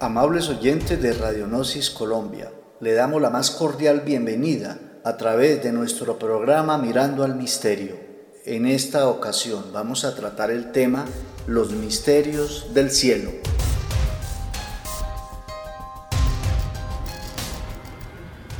Amables 0.00 0.48
oyentes 0.48 1.02
de 1.02 1.12
Radionosis 1.12 1.90
Colombia, 1.90 2.52
le 2.78 2.92
damos 2.92 3.20
la 3.20 3.30
más 3.30 3.50
cordial 3.50 4.02
bienvenida 4.02 4.78
a 5.02 5.16
través 5.16 5.60
de 5.64 5.72
nuestro 5.72 6.20
programa 6.20 6.78
Mirando 6.78 7.24
al 7.24 7.34
Misterio. 7.34 7.96
En 8.44 8.64
esta 8.66 9.08
ocasión 9.08 9.72
vamos 9.72 10.04
a 10.04 10.14
tratar 10.14 10.52
el 10.52 10.70
tema 10.70 11.04
Los 11.48 11.72
misterios 11.72 12.72
del 12.74 12.92
cielo. 12.92 13.32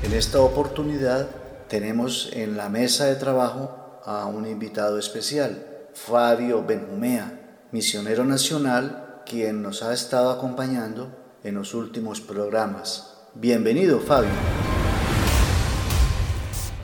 En 0.03 0.15
esta 0.15 0.41
oportunidad 0.41 1.29
tenemos 1.69 2.31
en 2.33 2.57
la 2.57 2.69
mesa 2.69 3.05
de 3.05 3.15
trabajo 3.15 4.01
a 4.05 4.27
un 4.27 4.45
invitado 4.45 4.99
especial, 4.99 5.65
Fabio 5.95 6.65
Benjumea, 6.67 7.61
misionero 7.71 8.25
nacional, 8.25 9.23
quien 9.25 9.63
nos 9.63 9.85
ha 9.85 9.93
estado 9.93 10.31
acompañando 10.31 11.28
en 11.45 11.55
los 11.55 11.75
últimos 11.75 12.21
programas. 12.21 13.17
Bienvenido, 13.35 14.01
Fabio. 14.01 14.31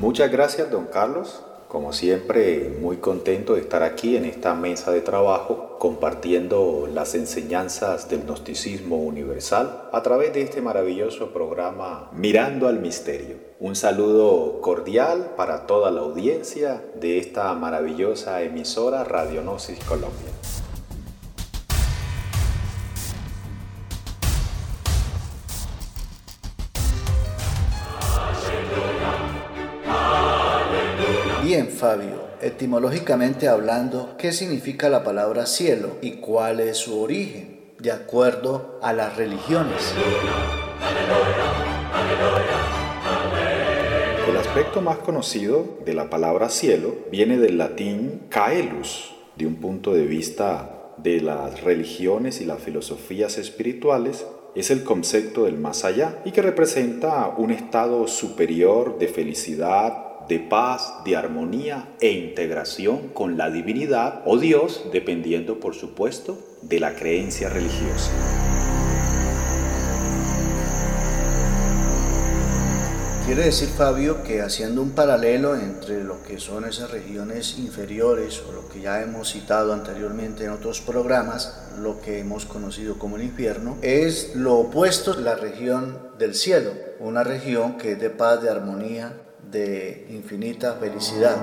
Muchas 0.00 0.30
gracias, 0.30 0.70
don 0.70 0.86
Carlos. 0.86 1.42
Como 1.68 1.92
siempre, 1.92 2.76
muy 2.80 2.98
contento 2.98 3.54
de 3.54 3.60
estar 3.60 3.82
aquí 3.82 4.16
en 4.16 4.26
esta 4.26 4.54
mesa 4.54 4.92
de 4.92 5.00
trabajo 5.00 5.76
compartiendo 5.80 6.88
las 6.92 7.16
enseñanzas 7.16 8.08
del 8.08 8.22
gnosticismo 8.22 8.98
universal 8.98 9.88
a 9.92 10.00
través 10.02 10.32
de 10.32 10.42
este 10.42 10.62
maravilloso 10.62 11.32
programa 11.32 12.10
Mirando 12.12 12.68
al 12.68 12.78
Misterio. 12.78 13.38
Un 13.58 13.74
saludo 13.74 14.60
cordial 14.60 15.32
para 15.36 15.66
toda 15.66 15.90
la 15.90 16.02
audiencia 16.02 16.80
de 17.00 17.18
esta 17.18 17.52
maravillosa 17.54 18.42
emisora 18.42 19.02
Radionosis 19.02 19.80
Colombia. 19.80 20.30
Fabio, 31.84 32.22
etimológicamente 32.40 33.46
hablando, 33.46 34.14
¿qué 34.16 34.32
significa 34.32 34.88
la 34.88 35.04
palabra 35.04 35.44
cielo 35.44 35.98
y 36.00 36.12
cuál 36.12 36.60
es 36.60 36.78
su 36.78 36.98
origen, 36.98 37.74
de 37.78 37.92
acuerdo 37.92 38.78
a 38.80 38.94
las 38.94 39.18
religiones? 39.18 39.92
El 44.26 44.34
aspecto 44.38 44.80
más 44.80 44.96
conocido 44.96 45.76
de 45.84 45.92
la 45.92 46.08
palabra 46.08 46.48
cielo 46.48 46.94
viene 47.12 47.36
del 47.36 47.58
latín 47.58 48.28
caelus, 48.30 49.12
de 49.36 49.46
un 49.46 49.56
punto 49.56 49.92
de 49.92 50.06
vista 50.06 50.94
de 50.96 51.20
las 51.20 51.62
religiones 51.64 52.40
y 52.40 52.46
las 52.46 52.62
filosofías 52.62 53.36
espirituales, 53.36 54.24
es 54.54 54.70
el 54.70 54.84
concepto 54.84 55.44
del 55.44 55.58
más 55.58 55.84
allá 55.84 56.22
y 56.24 56.30
que 56.30 56.40
representa 56.40 57.28
un 57.36 57.50
estado 57.50 58.06
superior 58.08 58.98
de 58.98 59.08
felicidad, 59.08 60.03
de 60.28 60.38
paz, 60.38 61.04
de 61.04 61.16
armonía 61.16 61.94
e 62.00 62.12
integración 62.12 63.08
con 63.08 63.36
la 63.36 63.50
divinidad 63.50 64.22
o 64.24 64.38
Dios, 64.38 64.84
dependiendo 64.92 65.60
por 65.60 65.74
supuesto 65.74 66.38
de 66.62 66.80
la 66.80 66.94
creencia 66.94 67.48
religiosa. 67.48 68.10
Quiere 73.26 73.44
decir, 73.44 73.70
Fabio, 73.70 74.22
que 74.22 74.42
haciendo 74.42 74.82
un 74.82 74.90
paralelo 74.90 75.56
entre 75.56 76.04
lo 76.04 76.22
que 76.22 76.38
son 76.38 76.66
esas 76.66 76.90
regiones 76.90 77.58
inferiores 77.58 78.42
o 78.46 78.52
lo 78.52 78.68
que 78.68 78.82
ya 78.82 79.00
hemos 79.00 79.32
citado 79.32 79.72
anteriormente 79.72 80.44
en 80.44 80.50
otros 80.50 80.82
programas, 80.82 81.70
lo 81.78 82.02
que 82.02 82.18
hemos 82.18 82.44
conocido 82.44 82.98
como 82.98 83.16
el 83.16 83.22
infierno, 83.22 83.78
es 83.80 84.36
lo 84.36 84.56
opuesto 84.56 85.14
a 85.14 85.16
la 85.16 85.36
región 85.36 86.10
del 86.18 86.34
cielo, 86.34 86.72
una 87.00 87.24
región 87.24 87.78
que 87.78 87.92
es 87.92 87.98
de 87.98 88.10
paz, 88.10 88.42
de 88.42 88.50
armonía, 88.50 89.14
de 89.50 90.06
infinita 90.10 90.74
felicidad. 90.74 91.36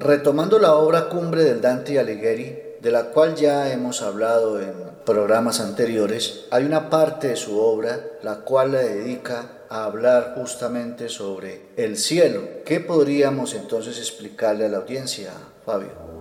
Retomando 0.00 0.58
la 0.58 0.74
obra 0.74 1.08
Cumbre 1.08 1.44
del 1.44 1.60
Dante 1.60 1.98
Alighieri, 1.98 2.58
de 2.80 2.90
la 2.90 3.10
cual 3.10 3.34
ya 3.36 3.70
hemos 3.72 4.02
hablado 4.02 4.60
en 4.60 4.72
programas 5.04 5.60
anteriores, 5.60 6.46
hay 6.50 6.64
una 6.64 6.90
parte 6.90 7.28
de 7.28 7.36
su 7.36 7.58
obra 7.60 8.00
la 8.22 8.36
cual 8.40 8.72
le 8.72 8.82
dedica 8.82 9.64
a 9.68 9.84
hablar 9.84 10.32
justamente 10.36 11.08
sobre 11.08 11.66
el 11.76 11.96
cielo. 11.96 12.42
¿Qué 12.64 12.80
podríamos 12.80 13.54
entonces 13.54 13.98
explicarle 13.98 14.66
a 14.66 14.68
la 14.68 14.78
audiencia, 14.78 15.32
Fabio? 15.64 16.19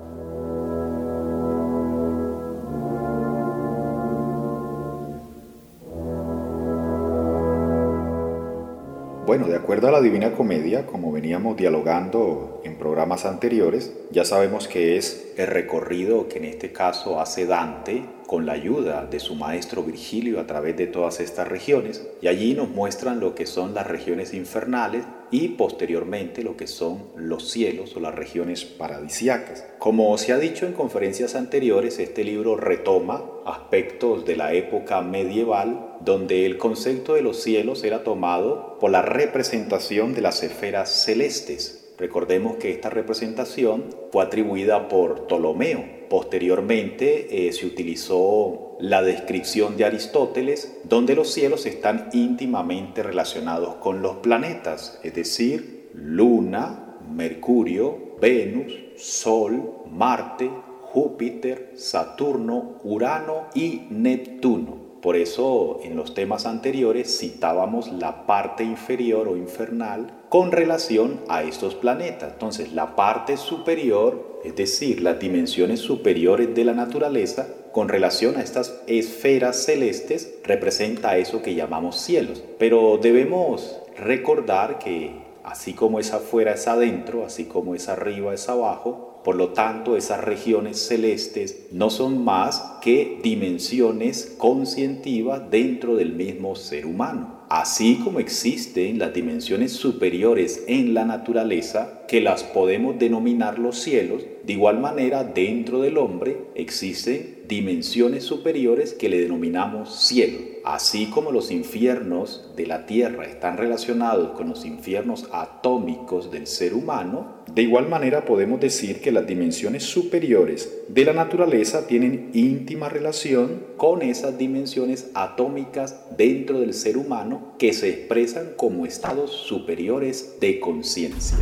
Bueno, 9.29 9.47
de 9.47 9.55
acuerdo 9.55 9.87
a 9.89 9.91
la 9.91 10.01
Divina 10.01 10.31
Comedia, 10.31 10.87
como 10.87 11.11
veníamos 11.11 11.55
dialogando 11.55 12.61
en 12.65 12.79
programas 12.79 13.25
anteriores, 13.25 13.93
ya 14.09 14.25
sabemos 14.25 14.67
que 14.67 14.97
es 14.97 15.33
el 15.37 15.45
recorrido 15.45 16.27
que 16.27 16.39
en 16.39 16.45
este 16.45 16.71
caso 16.71 17.21
hace 17.21 17.45
Dante 17.45 18.05
con 18.25 18.47
la 18.47 18.53
ayuda 18.53 19.05
de 19.05 19.19
su 19.19 19.35
maestro 19.35 19.83
Virgilio 19.83 20.39
a 20.39 20.47
través 20.47 20.77
de 20.77 20.87
todas 20.87 21.19
estas 21.19 21.47
regiones 21.47 22.07
y 22.23 22.27
allí 22.27 22.55
nos 22.55 22.69
muestran 22.69 23.19
lo 23.19 23.35
que 23.35 23.45
son 23.45 23.75
las 23.75 23.85
regiones 23.85 24.33
infernales 24.33 25.05
y 25.29 25.49
posteriormente 25.49 26.41
lo 26.41 26.57
que 26.57 26.65
son 26.65 27.03
los 27.15 27.51
cielos 27.51 27.95
o 27.95 27.99
las 27.99 28.15
regiones 28.15 28.65
paradisiacas. 28.65 29.63
Como 29.77 30.17
se 30.17 30.33
ha 30.33 30.39
dicho 30.39 30.65
en 30.65 30.73
conferencias 30.73 31.35
anteriores, 31.35 31.99
este 31.99 32.23
libro 32.23 32.57
retoma 32.57 33.23
aspectos 33.45 34.25
de 34.25 34.35
la 34.35 34.53
época 34.53 35.01
medieval 35.01 35.95
donde 36.01 36.45
el 36.45 36.57
concepto 36.57 37.13
de 37.13 37.21
los 37.21 37.41
cielos 37.41 37.83
era 37.83 38.03
tomado 38.03 38.77
por 38.79 38.91
la 38.91 39.01
representación 39.01 40.13
de 40.13 40.21
las 40.21 40.43
esferas 40.43 40.89
celestes 40.89 41.79
Recordemos 41.99 42.55
que 42.55 42.71
esta 42.71 42.89
representación 42.89 43.83
fue 44.09 44.23
atribuida 44.23 44.87
por 44.87 45.27
Ptolomeo. 45.27 45.83
Posteriormente 46.09 47.47
eh, 47.47 47.51
se 47.51 47.65
utilizó 47.65 48.77
la 48.79 49.01
descripción 49.01 49.75
de 49.75 49.83
Aristóteles, 49.83 50.79
donde 50.85 51.13
los 51.13 51.33
cielos 51.33 51.65
están 51.65 52.07
íntimamente 52.13 53.03
relacionados 53.03 53.75
con 53.75 54.01
los 54.01 54.15
planetas, 54.17 54.97
es 55.03 55.13
decir, 55.13 55.89
Luna, 55.93 56.95
Mercurio, 57.05 58.15
Venus, 58.21 58.73
Sol, 58.95 59.81
Marte, 59.91 60.49
Júpiter, 60.93 61.73
Saturno, 61.75 62.79
Urano 62.83 63.45
y 63.53 63.83
Neptuno. 63.89 64.89
Por 65.01 65.15
eso 65.15 65.79
en 65.83 65.95
los 65.95 66.13
temas 66.13 66.45
anteriores 66.45 67.19
citábamos 67.19 67.91
la 67.91 68.25
parte 68.25 68.63
inferior 68.63 69.29
o 69.29 69.37
infernal 69.37 70.11
con 70.27 70.51
relación 70.51 71.21
a 71.29 71.43
estos 71.43 71.75
planetas. 71.75 72.33
Entonces 72.33 72.73
la 72.73 72.95
parte 72.95 73.37
superior, 73.37 74.41
es 74.43 74.55
decir, 74.55 75.01
las 75.01 75.19
dimensiones 75.19 75.79
superiores 75.79 76.53
de 76.53 76.65
la 76.65 76.73
naturaleza, 76.73 77.47
con 77.71 77.87
relación 77.87 78.35
a 78.35 78.41
estas 78.41 78.81
esferas 78.87 79.63
celestes, 79.63 80.33
representa 80.43 81.17
eso 81.17 81.41
que 81.41 81.55
llamamos 81.55 81.97
cielos. 81.97 82.43
Pero 82.57 82.99
debemos 83.01 83.79
recordar 83.97 84.79
que 84.79 85.29
así 85.43 85.73
como 85.73 85.99
es 85.99 86.11
afuera 86.13 86.53
es 86.53 86.67
adentro, 86.67 87.25
así 87.25 87.45
como 87.45 87.73
es 87.73 87.87
arriba 87.87 88.33
es 88.33 88.49
abajo, 88.49 89.08
por 89.29 89.35
lo 89.35 89.49
tanto, 89.49 89.95
esas 89.95 90.23
regiones 90.23 90.79
celestes 90.79 91.67
no 91.71 91.91
son 91.91 92.23
más 92.23 92.79
que 92.81 93.19
dimensiones 93.21 94.35
conscientivas 94.39 95.51
dentro 95.51 95.97
del 95.97 96.13
mismo 96.13 96.55
ser 96.55 96.87
humano. 96.87 97.41
Así 97.47 97.99
como 98.03 98.19
existen 98.19 98.97
las 98.97 99.13
dimensiones 99.13 99.71
superiores 99.71 100.63
en 100.65 100.95
la 100.95 101.05
naturaleza, 101.05 102.05
que 102.07 102.21
las 102.21 102.43
podemos 102.43 102.97
denominar 102.97 103.59
los 103.59 103.77
cielos, 103.77 104.23
de 104.43 104.53
igual 104.53 104.79
manera 104.79 105.23
dentro 105.23 105.81
del 105.81 105.99
hombre 105.99 106.45
existen 106.55 107.43
dimensiones 107.47 108.23
superiores 108.23 108.93
que 108.93 109.09
le 109.09 109.19
denominamos 109.19 109.95
cielo. 109.95 110.39
Así 110.63 111.07
como 111.07 111.31
los 111.31 111.51
infiernos 111.51 112.51
de 112.55 112.67
la 112.67 112.85
tierra 112.85 113.25
están 113.25 113.57
relacionados 113.57 114.31
con 114.31 114.49
los 114.49 114.65
infiernos 114.65 115.27
atómicos 115.31 116.31
del 116.31 116.45
ser 116.45 116.73
humano, 116.73 117.38
de 117.53 117.63
igual 117.63 117.89
manera 117.89 118.25
podemos 118.25 118.59
decir 118.59 119.01
que 119.01 119.11
las 119.11 119.25
dimensiones 119.25 119.83
superiores 119.83 120.69
de 120.87 121.03
la 121.03 121.13
naturaleza 121.13 121.87
tienen 121.87 122.29
íntima 122.33 122.89
relación 122.89 123.63
con 123.75 124.01
esas 124.03 124.37
dimensiones 124.37 125.07
atómicas 125.15 125.95
dentro 126.15 126.59
del 126.59 126.73
ser 126.73 126.97
humano 126.97 127.55
que 127.57 127.73
se 127.73 127.89
expresan 127.89 128.51
como 128.55 128.85
estados 128.85 129.31
superiores 129.31 130.35
de 130.39 130.59
conciencia. 130.59 131.39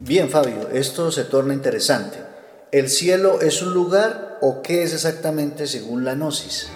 Bien, 0.00 0.28
Fabio, 0.28 0.68
esto 0.72 1.10
se 1.10 1.24
torna 1.24 1.54
interesante. 1.54 2.18
¿El 2.70 2.90
cielo 2.90 3.40
es 3.40 3.62
un 3.62 3.72
lugar 3.72 4.38
o 4.42 4.60
qué 4.60 4.82
es 4.82 4.92
exactamente 4.92 5.66
según 5.66 6.04
la 6.04 6.14
gnosis? 6.14 6.68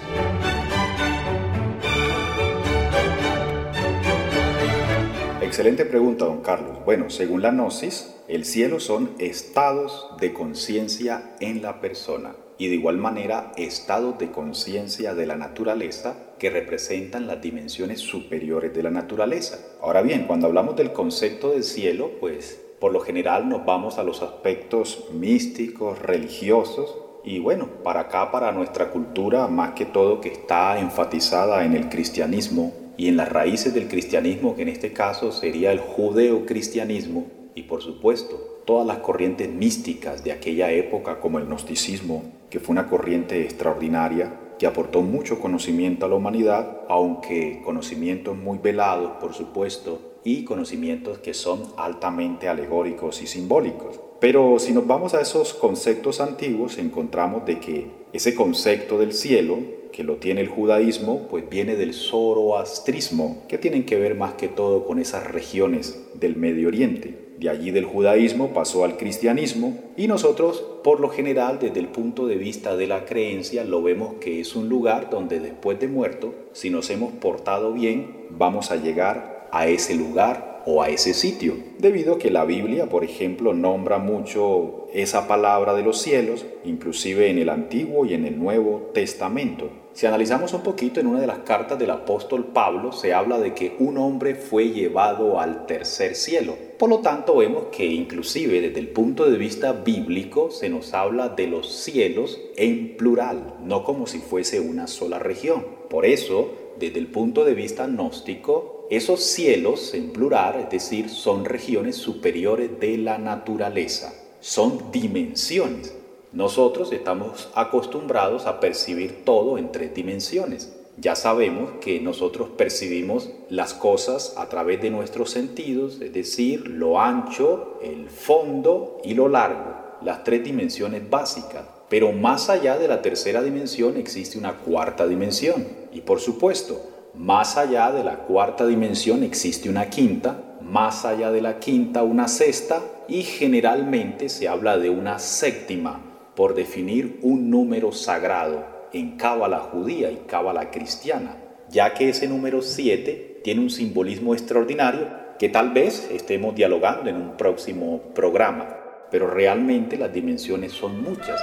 Excelente 5.61 5.85
pregunta, 5.85 6.25
don 6.25 6.41
Carlos. 6.41 6.79
Bueno, 6.87 7.11
según 7.11 7.43
la 7.43 7.51
Gnosis, 7.51 8.15
el 8.29 8.47
cielo 8.47 8.81
son 8.81 9.11
estados 9.19 10.09
de 10.19 10.33
conciencia 10.33 11.37
en 11.39 11.61
la 11.61 11.83
persona 11.83 12.35
y 12.57 12.69
de 12.69 12.77
igual 12.77 12.97
manera 12.97 13.53
estados 13.59 14.19
de 14.19 14.31
conciencia 14.31 15.15
de 15.15 15.27
la 15.27 15.37
naturaleza 15.37 16.17
que 16.39 16.49
representan 16.49 17.27
las 17.27 17.43
dimensiones 17.43 18.01
superiores 18.01 18.73
de 18.73 18.83
la 18.83 18.91
naturaleza. 18.91 19.59
Ahora 19.83 20.01
bien, 20.01 20.25
cuando 20.27 20.47
hablamos 20.47 20.77
del 20.77 20.95
concepto 20.95 21.51
del 21.51 21.63
cielo, 21.63 22.13
pues 22.21 22.59
por 22.81 22.93
lo 22.93 23.01
general 23.01 23.47
nos 23.51 23.67
vamos 23.67 23.99
a 23.99 24.03
los 24.03 24.23
aspectos 24.23 25.09
místicos, 25.13 25.99
religiosos, 25.99 26.97
y 27.23 27.39
bueno, 27.39 27.69
para 27.85 28.01
acá, 28.01 28.31
para 28.33 28.51
nuestra 28.51 28.91
cultura, 28.93 29.47
más 29.47 29.73
que 29.73 29.85
todo 29.85 30.23
que 30.23 30.31
está 30.31 30.81
enfatizada 30.81 31.67
en 31.67 31.75
el 31.75 31.91
cristianismo 31.91 32.73
y 33.01 33.09
en 33.09 33.17
las 33.17 33.31
raíces 33.31 33.73
del 33.73 33.89
cristianismo, 33.89 34.55
que 34.55 34.61
en 34.61 34.69
este 34.69 34.93
caso 34.93 35.33
sería 35.33 35.73
el 35.73 35.79
judeo-cristianismo, 35.79 37.29
y 37.55 37.63
por 37.63 37.81
supuesto, 37.81 38.61
todas 38.67 38.87
las 38.87 38.99
corrientes 38.99 39.49
místicas 39.49 40.23
de 40.23 40.33
aquella 40.33 40.71
época, 40.71 41.19
como 41.19 41.39
el 41.39 41.47
gnosticismo, 41.47 42.25
que 42.51 42.61
fue 42.61 42.75
una 42.75 42.89
corriente 42.89 43.41
extraordinaria 43.41 44.39
que 44.59 44.67
aportó 44.67 45.01
mucho 45.01 45.41
conocimiento 45.41 46.05
a 46.05 46.11
la 46.11 46.17
humanidad, 46.17 46.83
aunque 46.91 47.63
conocimientos 47.65 48.37
muy 48.37 48.59
velados, 48.59 49.13
por 49.19 49.33
supuesto, 49.33 50.19
y 50.23 50.45
conocimientos 50.45 51.21
que 51.21 51.33
son 51.33 51.63
altamente 51.79 52.49
alegóricos 52.49 53.23
y 53.23 53.27
simbólicos. 53.27 54.10
Pero 54.21 54.59
si 54.59 54.73
nos 54.73 54.87
vamos 54.87 55.15
a 55.15 55.23
esos 55.23 55.55
conceptos 55.55 56.21
antiguos, 56.21 56.77
encontramos 56.77 57.47
de 57.47 57.59
que 57.59 57.87
ese 58.13 58.35
concepto 58.35 58.99
del 58.99 59.15
cielo, 59.15 59.59
que 59.93 60.05
lo 60.05 60.17
tiene 60.17 60.43
el 60.43 60.49
judaísmo, 60.49 61.27
pues 61.31 61.49
viene 61.49 61.75
del 61.75 61.95
zoroastrismo, 61.95 63.45
que 63.49 63.57
tienen 63.57 63.87
que 63.87 63.99
ver 63.99 64.15
más 64.15 64.35
que 64.35 64.49
todo 64.49 64.85
con 64.85 64.99
esas 64.99 65.33
regiones 65.33 65.99
del 66.15 66.37
Medio 66.37 66.69
Oriente. 66.69 67.31
De 67.39 67.49
allí 67.49 67.71
del 67.71 67.87
judaísmo 67.87 68.49
pasó 68.49 68.85
al 68.85 68.99
cristianismo 68.99 69.79
y 69.97 70.07
nosotros 70.07 70.63
por 70.85 71.01
lo 71.01 71.09
general 71.09 71.59
desde 71.59 71.81
el 71.81 71.89
punto 71.89 72.27
de 72.27 72.37
vista 72.37 72.77
de 72.77 72.87
la 72.87 73.07
creencia 73.07 73.65
lo 73.65 73.83
vemos 73.83 74.17
que 74.21 74.41
es 74.41 74.55
un 74.55 74.69
lugar 74.69 75.09
donde 75.09 75.41
después 75.41 75.81
de 75.81 75.89
muerto, 75.89 76.35
si 76.53 76.69
nos 76.69 76.91
hemos 76.91 77.13
portado 77.13 77.73
bien, 77.73 78.27
vamos 78.29 78.71
a 78.71 78.77
llegar 78.77 79.49
a 79.53 79.67
ese 79.69 79.95
lugar 79.95 80.50
o 80.67 80.83
a 80.83 80.89
ese 80.89 81.15
sitio, 81.15 81.55
debido 81.79 82.15
a 82.15 82.19
que 82.19 82.31
la 82.31 82.45
Biblia, 82.45 82.89
por 82.89 83.05
ejemplo, 83.05 83.55
nombra 83.55 83.99
mucho 83.99 84.87
esa 84.93 85.29
palabra 85.29 85.75
de 85.75 85.83
los 85.83 86.01
cielos, 86.01 86.47
inclusive 86.65 87.31
en 87.31 87.39
el 87.39 87.49
Antiguo 87.49 88.05
y 88.07 88.15
en 88.15 88.25
el 88.27 88.39
Nuevo 88.39 88.91
Testamento. 88.93 89.71
Si 89.93 90.07
analizamos 90.07 90.55
un 90.55 90.63
poquito 90.63 91.01
en 91.01 91.09
una 91.09 91.21
de 91.21 91.27
las 91.27 91.41
cartas 91.41 91.79
del 91.79 91.91
apóstol 91.91 92.47
Pablo, 92.47 92.93
se 92.93 93.13
habla 93.13 93.39
de 93.39 93.55
que 93.55 93.75
un 93.81 93.99
hombre 93.99 94.37
fue 94.37 94.71
llevado 94.71 95.41
al 95.41 95.67
tercer 95.67 96.15
cielo. 96.15 96.57
Por 96.79 96.89
lo 96.89 97.01
tanto, 97.01 97.37
vemos 97.37 97.65
que 97.73 97.87
inclusive 97.87 98.61
desde 98.61 98.79
el 98.79 98.89
punto 98.89 99.29
de 99.29 99.37
vista 99.37 99.73
bíblico 99.73 100.51
se 100.51 100.69
nos 100.69 100.95
habla 100.95 101.31
de 101.31 101.49
los 101.49 101.73
cielos 101.73 102.41
en 102.57 102.97
plural, 102.97 103.57
no 103.63 103.85
como 103.85 104.07
si 104.07 104.19
fuese 104.19 104.61
una 104.61 104.87
sola 104.87 105.19
región. 105.19 105.67
Por 105.91 106.07
eso, 106.07 106.53
desde 106.79 107.01
el 107.01 107.09
punto 107.09 107.45
de 107.45 107.55
vista 107.55 107.87
gnóstico, 107.87 108.80
esos 108.91 109.23
cielos 109.23 109.95
en 109.95 110.11
plural, 110.11 110.63
es 110.63 110.71
decir, 110.71 111.09
son 111.09 111.45
regiones 111.45 111.95
superiores 111.95 112.81
de 112.81 112.99
la 112.99 113.19
naturaleza, 113.19 114.13
son 114.41 114.91
dimensiones. 114.91 115.95
Nosotros 116.33 116.93
estamos 116.93 117.51
acostumbrados 117.55 118.47
a 118.47 118.59
percibir 118.59 119.25
todo 119.25 119.59
en 119.59 119.71
tres 119.71 119.95
dimensiones. 119.95 120.77
Ya 120.97 121.15
sabemos 121.15 121.71
que 121.81 122.01
nosotros 122.01 122.49
percibimos 122.57 123.31
las 123.49 123.75
cosas 123.75 124.35
a 124.37 124.49
través 124.49 124.83
de 124.83 124.91
nuestros 124.91 125.31
sentidos, 125.31 126.01
es 126.01 126.13
decir, 126.13 126.67
lo 126.67 127.01
ancho, 127.01 127.79
el 127.83 128.11
fondo 128.11 128.99
y 129.05 129.15
lo 129.15 129.29
largo, 129.29 129.73
las 130.03 130.25
tres 130.25 130.43
dimensiones 130.43 131.09
básicas. 131.09 131.63
Pero 131.89 132.11
más 132.11 132.51
allá 132.51 132.77
de 132.77 132.89
la 132.89 133.03
tercera 133.03 133.41
dimensión 133.41 133.97
existe 133.97 134.37
una 134.37 134.59
cuarta 134.59 135.07
dimensión. 135.07 135.67
Y 135.93 136.01
por 136.01 136.21
supuesto, 136.21 136.81
más 137.15 137.57
allá 137.57 137.93
de 137.93 138.05
la 138.05 138.19
cuarta 138.19 138.67
dimensión 138.67 139.23
existe 139.23 139.69
una 139.69 139.91
quinta, 139.91 140.57
más 140.61 141.05
allá 141.05 141.31
de 141.31 141.41
la 141.41 141.59
quinta 141.59 142.03
una 142.03 142.29
sexta 142.29 142.81
y 143.09 143.23
generalmente 143.23 144.29
se 144.29 144.49
habla 144.49 144.79
de 144.79 144.91
una 144.91 145.19
séptima 145.19 146.01
por 146.37 146.55
definir 146.55 147.19
un 147.23 147.51
número 147.51 147.93
sagrado 147.93 148.65
en 148.93 149.17
cábala 149.17 149.59
judía 149.59 150.11
y 150.11 150.23
cábala 150.27 150.71
cristiana, 150.71 151.37
ya 151.69 151.95
que 151.95 152.09
ese 152.09 152.29
número 152.29 152.63
7 152.63 153.41
tiene 153.43 153.61
un 153.61 153.71
simbolismo 153.71 154.35
extraordinario 154.35 155.09
que 155.39 155.49
tal 155.49 155.71
vez 155.71 156.09
estemos 156.13 156.55
dialogando 156.55 157.09
en 157.09 157.17
un 157.17 157.37
próximo 157.37 158.01
programa, 158.15 158.77
pero 159.11 159.29
realmente 159.29 159.97
las 159.97 160.13
dimensiones 160.13 160.73
son 160.73 161.03
muchas. 161.03 161.41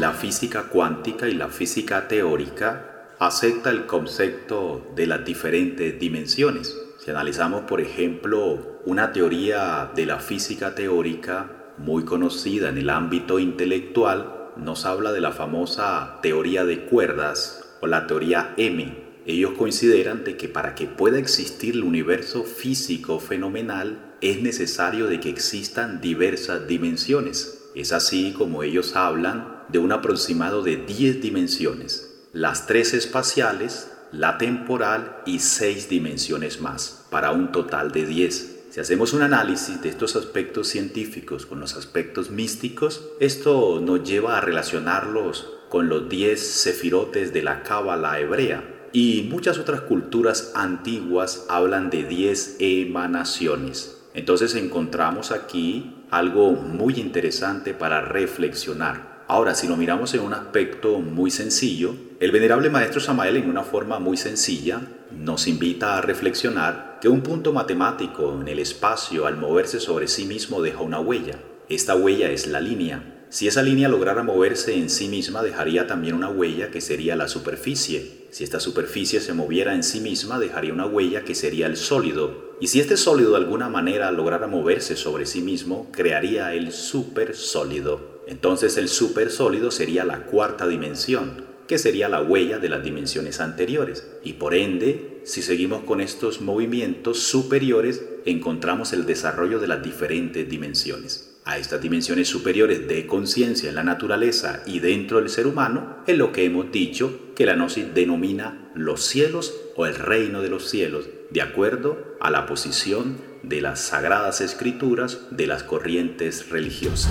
La 0.00 0.14
física 0.14 0.62
cuántica 0.62 1.28
y 1.28 1.34
la 1.34 1.48
física 1.48 2.08
teórica 2.08 3.06
acepta 3.18 3.68
el 3.68 3.84
concepto 3.84 4.94
de 4.96 5.06
las 5.06 5.26
diferentes 5.26 6.00
dimensiones. 6.00 6.74
Si 6.96 7.10
analizamos, 7.10 7.64
por 7.64 7.82
ejemplo, 7.82 8.80
una 8.86 9.12
teoría 9.12 9.90
de 9.94 10.06
la 10.06 10.18
física 10.18 10.74
teórica 10.74 11.74
muy 11.76 12.06
conocida 12.06 12.70
en 12.70 12.78
el 12.78 12.88
ámbito 12.88 13.38
intelectual, 13.38 14.52
nos 14.56 14.86
habla 14.86 15.12
de 15.12 15.20
la 15.20 15.32
famosa 15.32 16.18
teoría 16.22 16.64
de 16.64 16.86
cuerdas 16.86 17.76
o 17.82 17.86
la 17.86 18.06
teoría 18.06 18.54
M. 18.56 19.04
Ellos 19.26 19.50
consideran 19.58 20.24
de 20.24 20.38
que 20.38 20.48
para 20.48 20.74
que 20.74 20.86
pueda 20.86 21.18
existir 21.18 21.74
el 21.74 21.84
universo 21.84 22.44
físico 22.44 23.20
fenomenal 23.20 24.14
es 24.22 24.40
necesario 24.40 25.08
de 25.08 25.20
que 25.20 25.28
existan 25.28 26.00
diversas 26.00 26.66
dimensiones. 26.66 27.68
Es 27.74 27.92
así 27.92 28.32
como 28.32 28.62
ellos 28.62 28.96
hablan 28.96 29.59
de 29.70 29.78
un 29.78 29.92
aproximado 29.92 30.62
de 30.62 30.76
10 30.76 31.20
dimensiones 31.20 32.10
las 32.32 32.66
tres 32.66 32.94
espaciales, 32.94 33.90
la 34.12 34.38
temporal 34.38 35.20
y 35.26 35.40
seis 35.40 35.88
dimensiones 35.88 36.60
más, 36.60 37.06
para 37.10 37.32
un 37.32 37.50
total 37.50 37.90
de 37.90 38.06
10. 38.06 38.58
Si 38.70 38.78
hacemos 38.78 39.12
un 39.12 39.22
análisis 39.22 39.82
de 39.82 39.88
estos 39.88 40.14
aspectos 40.14 40.68
científicos 40.68 41.44
con 41.44 41.58
los 41.58 41.74
aspectos 41.74 42.30
místicos, 42.30 43.04
esto 43.18 43.80
nos 43.80 44.04
lleva 44.08 44.38
a 44.38 44.40
relacionarlos 44.40 45.52
con 45.68 45.88
los 45.88 46.08
10 46.08 46.40
sefirotes 46.40 47.32
de 47.32 47.42
la 47.42 47.64
cábala 47.64 48.20
hebrea. 48.20 48.88
Y 48.92 49.26
muchas 49.28 49.58
otras 49.58 49.80
culturas 49.82 50.52
antiguas 50.54 51.46
hablan 51.48 51.90
de 51.90 52.04
10 52.04 52.56
emanaciones. 52.60 53.96
Entonces 54.14 54.54
encontramos 54.54 55.32
aquí 55.32 56.04
algo 56.10 56.52
muy 56.52 56.94
interesante 56.94 57.74
para 57.74 58.00
reflexionar. 58.00 59.09
Ahora, 59.32 59.54
si 59.54 59.68
lo 59.68 59.76
miramos 59.76 60.12
en 60.14 60.22
un 60.22 60.34
aspecto 60.34 60.98
muy 60.98 61.30
sencillo, 61.30 61.94
el 62.18 62.32
venerable 62.32 62.68
maestro 62.68 63.00
Samael 63.00 63.36
en 63.36 63.48
una 63.48 63.62
forma 63.62 64.00
muy 64.00 64.16
sencilla 64.16 64.80
nos 65.12 65.46
invita 65.46 65.96
a 65.96 66.00
reflexionar 66.00 66.98
que 67.00 67.08
un 67.08 67.20
punto 67.20 67.52
matemático 67.52 68.36
en 68.40 68.48
el 68.48 68.58
espacio 68.58 69.26
al 69.26 69.36
moverse 69.36 69.78
sobre 69.78 70.08
sí 70.08 70.24
mismo 70.24 70.60
deja 70.60 70.80
una 70.80 70.98
huella. 70.98 71.38
Esta 71.68 71.94
huella 71.94 72.28
es 72.32 72.48
la 72.48 72.60
línea. 72.60 73.24
Si 73.28 73.46
esa 73.46 73.62
línea 73.62 73.88
lograra 73.88 74.24
moverse 74.24 74.74
en 74.74 74.90
sí 74.90 75.06
misma 75.06 75.44
dejaría 75.44 75.86
también 75.86 76.16
una 76.16 76.28
huella 76.28 76.72
que 76.72 76.80
sería 76.80 77.14
la 77.14 77.28
superficie. 77.28 78.26
Si 78.32 78.42
esta 78.42 78.58
superficie 78.58 79.20
se 79.20 79.32
moviera 79.32 79.76
en 79.76 79.84
sí 79.84 80.00
misma 80.00 80.40
dejaría 80.40 80.72
una 80.72 80.86
huella 80.86 81.22
que 81.22 81.36
sería 81.36 81.68
el 81.68 81.76
sólido. 81.76 82.56
Y 82.60 82.66
si 82.66 82.80
este 82.80 82.96
sólido 82.96 83.30
de 83.30 83.36
alguna 83.36 83.68
manera 83.68 84.10
lograra 84.10 84.48
moverse 84.48 84.96
sobre 84.96 85.24
sí 85.24 85.40
mismo, 85.40 85.86
crearía 85.92 86.52
el 86.52 86.72
supersólido. 86.72 88.09
Entonces 88.26 88.76
el 88.76 88.88
supersólido 88.88 89.70
sería 89.70 90.04
la 90.04 90.24
cuarta 90.24 90.66
dimensión, 90.66 91.44
que 91.66 91.78
sería 91.78 92.08
la 92.08 92.20
huella 92.20 92.58
de 92.58 92.68
las 92.68 92.82
dimensiones 92.82 93.40
anteriores. 93.40 94.06
Y 94.24 94.32
por 94.32 94.54
ende, 94.54 95.20
si 95.24 95.40
seguimos 95.42 95.84
con 95.84 96.00
estos 96.00 96.40
movimientos 96.40 97.20
superiores, 97.20 98.02
encontramos 98.24 98.92
el 98.92 99.06
desarrollo 99.06 99.60
de 99.60 99.68
las 99.68 99.82
diferentes 99.82 100.48
dimensiones. 100.48 101.38
A 101.44 101.58
estas 101.58 101.80
dimensiones 101.80 102.28
superiores 102.28 102.86
de 102.86 103.06
conciencia 103.06 103.68
en 103.68 103.74
la 103.74 103.84
naturaleza 103.84 104.62
y 104.66 104.80
dentro 104.80 105.18
del 105.18 105.30
ser 105.30 105.46
humano 105.46 105.98
es 106.06 106.18
lo 106.18 106.32
que 106.32 106.44
hemos 106.44 106.70
dicho 106.70 107.32
que 107.34 107.46
la 107.46 107.54
gnosis 107.54 107.94
denomina 107.94 108.70
los 108.74 109.02
cielos 109.02 109.54
o 109.76 109.86
el 109.86 109.94
reino 109.94 110.42
de 110.42 110.50
los 110.50 110.68
cielos, 110.68 111.08
de 111.30 111.40
acuerdo 111.40 112.16
a 112.20 112.30
la 112.30 112.46
posición 112.46 113.16
de 113.42 113.60
las 113.60 113.80
sagradas 113.80 114.40
escrituras 114.40 115.20
de 115.30 115.46
las 115.46 115.62
corrientes 115.62 116.50
religiosas. 116.50 117.10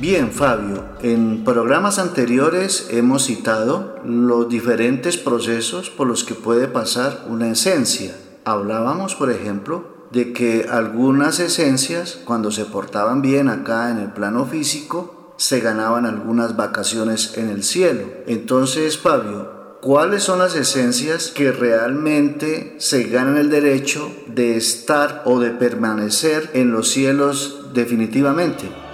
Bien, 0.00 0.30
Fabio, 0.30 0.84
en 1.02 1.42
programas 1.42 1.98
anteriores 1.98 2.86
hemos 2.92 3.24
citado 3.24 3.96
los 4.04 4.48
diferentes 4.48 5.16
procesos 5.16 5.90
por 5.90 6.06
los 6.06 6.22
que 6.22 6.36
puede 6.36 6.68
pasar 6.68 7.24
una 7.28 7.50
esencia. 7.50 8.14
Hablábamos, 8.44 9.16
por 9.16 9.28
ejemplo, 9.28 10.06
de 10.12 10.32
que 10.32 10.68
algunas 10.70 11.40
esencias, 11.40 12.20
cuando 12.24 12.52
se 12.52 12.64
portaban 12.64 13.22
bien 13.22 13.48
acá 13.48 13.90
en 13.90 13.98
el 13.98 14.12
plano 14.12 14.46
físico, 14.46 15.34
se 15.36 15.58
ganaban 15.58 16.06
algunas 16.06 16.56
vacaciones 16.56 17.36
en 17.36 17.48
el 17.48 17.64
cielo. 17.64 18.06
Entonces, 18.28 18.98
Fabio, 18.98 19.78
¿cuáles 19.80 20.22
son 20.22 20.38
las 20.38 20.54
esencias 20.54 21.32
que 21.34 21.50
realmente 21.50 22.76
se 22.78 23.02
ganan 23.04 23.36
el 23.36 23.50
derecho 23.50 24.12
de 24.28 24.56
estar 24.56 25.22
o 25.24 25.40
de 25.40 25.50
permanecer 25.50 26.50
en 26.54 26.70
los 26.70 26.88
cielos 26.88 27.72
definitivamente? 27.74 28.87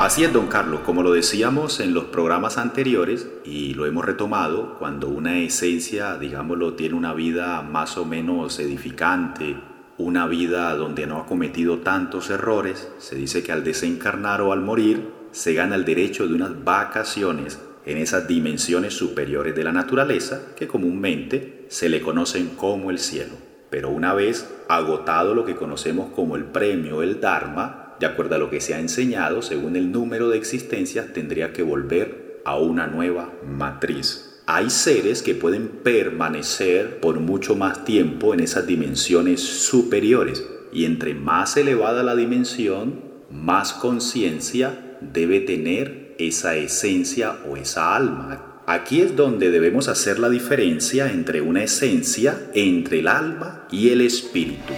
Así 0.00 0.24
es, 0.24 0.32
don 0.32 0.46
Carlos, 0.46 0.80
como 0.80 1.02
lo 1.02 1.12
decíamos 1.12 1.78
en 1.78 1.92
los 1.92 2.04
programas 2.04 2.56
anteriores 2.56 3.28
y 3.44 3.74
lo 3.74 3.84
hemos 3.84 4.02
retomado, 4.02 4.78
cuando 4.78 5.08
una 5.08 5.40
esencia, 5.40 6.16
digámoslo, 6.16 6.72
tiene 6.72 6.94
una 6.94 7.12
vida 7.12 7.60
más 7.60 7.98
o 7.98 8.06
menos 8.06 8.58
edificante, 8.60 9.58
una 9.98 10.26
vida 10.26 10.74
donde 10.74 11.06
no 11.06 11.18
ha 11.18 11.26
cometido 11.26 11.80
tantos 11.80 12.30
errores, 12.30 12.90
se 12.96 13.14
dice 13.14 13.42
que 13.42 13.52
al 13.52 13.62
desencarnar 13.62 14.40
o 14.40 14.54
al 14.54 14.62
morir 14.62 15.06
se 15.32 15.52
gana 15.52 15.74
el 15.74 15.84
derecho 15.84 16.26
de 16.26 16.32
unas 16.32 16.64
vacaciones 16.64 17.60
en 17.84 17.98
esas 17.98 18.26
dimensiones 18.26 18.94
superiores 18.94 19.54
de 19.54 19.64
la 19.64 19.72
naturaleza 19.72 20.54
que 20.56 20.66
comúnmente 20.66 21.66
se 21.68 21.90
le 21.90 22.00
conocen 22.00 22.48
como 22.56 22.90
el 22.90 23.00
cielo. 23.00 23.34
Pero 23.68 23.90
una 23.90 24.14
vez 24.14 24.50
agotado 24.66 25.34
lo 25.34 25.44
que 25.44 25.56
conocemos 25.56 26.10
como 26.14 26.36
el 26.36 26.44
premio, 26.44 27.02
el 27.02 27.20
Dharma, 27.20 27.79
de 28.00 28.06
acuerdo 28.06 28.34
a 28.34 28.38
lo 28.38 28.48
que 28.50 28.62
se 28.62 28.74
ha 28.74 28.80
enseñado, 28.80 29.42
según 29.42 29.76
el 29.76 29.92
número 29.92 30.30
de 30.30 30.38
existencias, 30.38 31.12
tendría 31.12 31.52
que 31.52 31.62
volver 31.62 32.40
a 32.46 32.58
una 32.58 32.86
nueva 32.86 33.30
matriz. 33.46 34.40
Hay 34.46 34.70
seres 34.70 35.22
que 35.22 35.34
pueden 35.34 35.68
permanecer 35.68 36.98
por 36.98 37.20
mucho 37.20 37.54
más 37.54 37.84
tiempo 37.84 38.32
en 38.32 38.40
esas 38.40 38.66
dimensiones 38.66 39.42
superiores 39.42 40.44
y 40.72 40.86
entre 40.86 41.14
más 41.14 41.58
elevada 41.58 42.02
la 42.02 42.16
dimensión, 42.16 43.02
más 43.30 43.74
conciencia 43.74 44.96
debe 45.02 45.40
tener 45.40 46.16
esa 46.18 46.56
esencia 46.56 47.36
o 47.48 47.58
esa 47.58 47.94
alma. 47.94 48.62
Aquí 48.66 49.02
es 49.02 49.14
donde 49.14 49.50
debemos 49.50 49.88
hacer 49.88 50.18
la 50.18 50.30
diferencia 50.30 51.12
entre 51.12 51.42
una 51.42 51.62
esencia, 51.62 52.50
entre 52.54 53.00
el 53.00 53.08
alma 53.08 53.66
y 53.70 53.90
el 53.90 54.00
espíritu. 54.00 54.72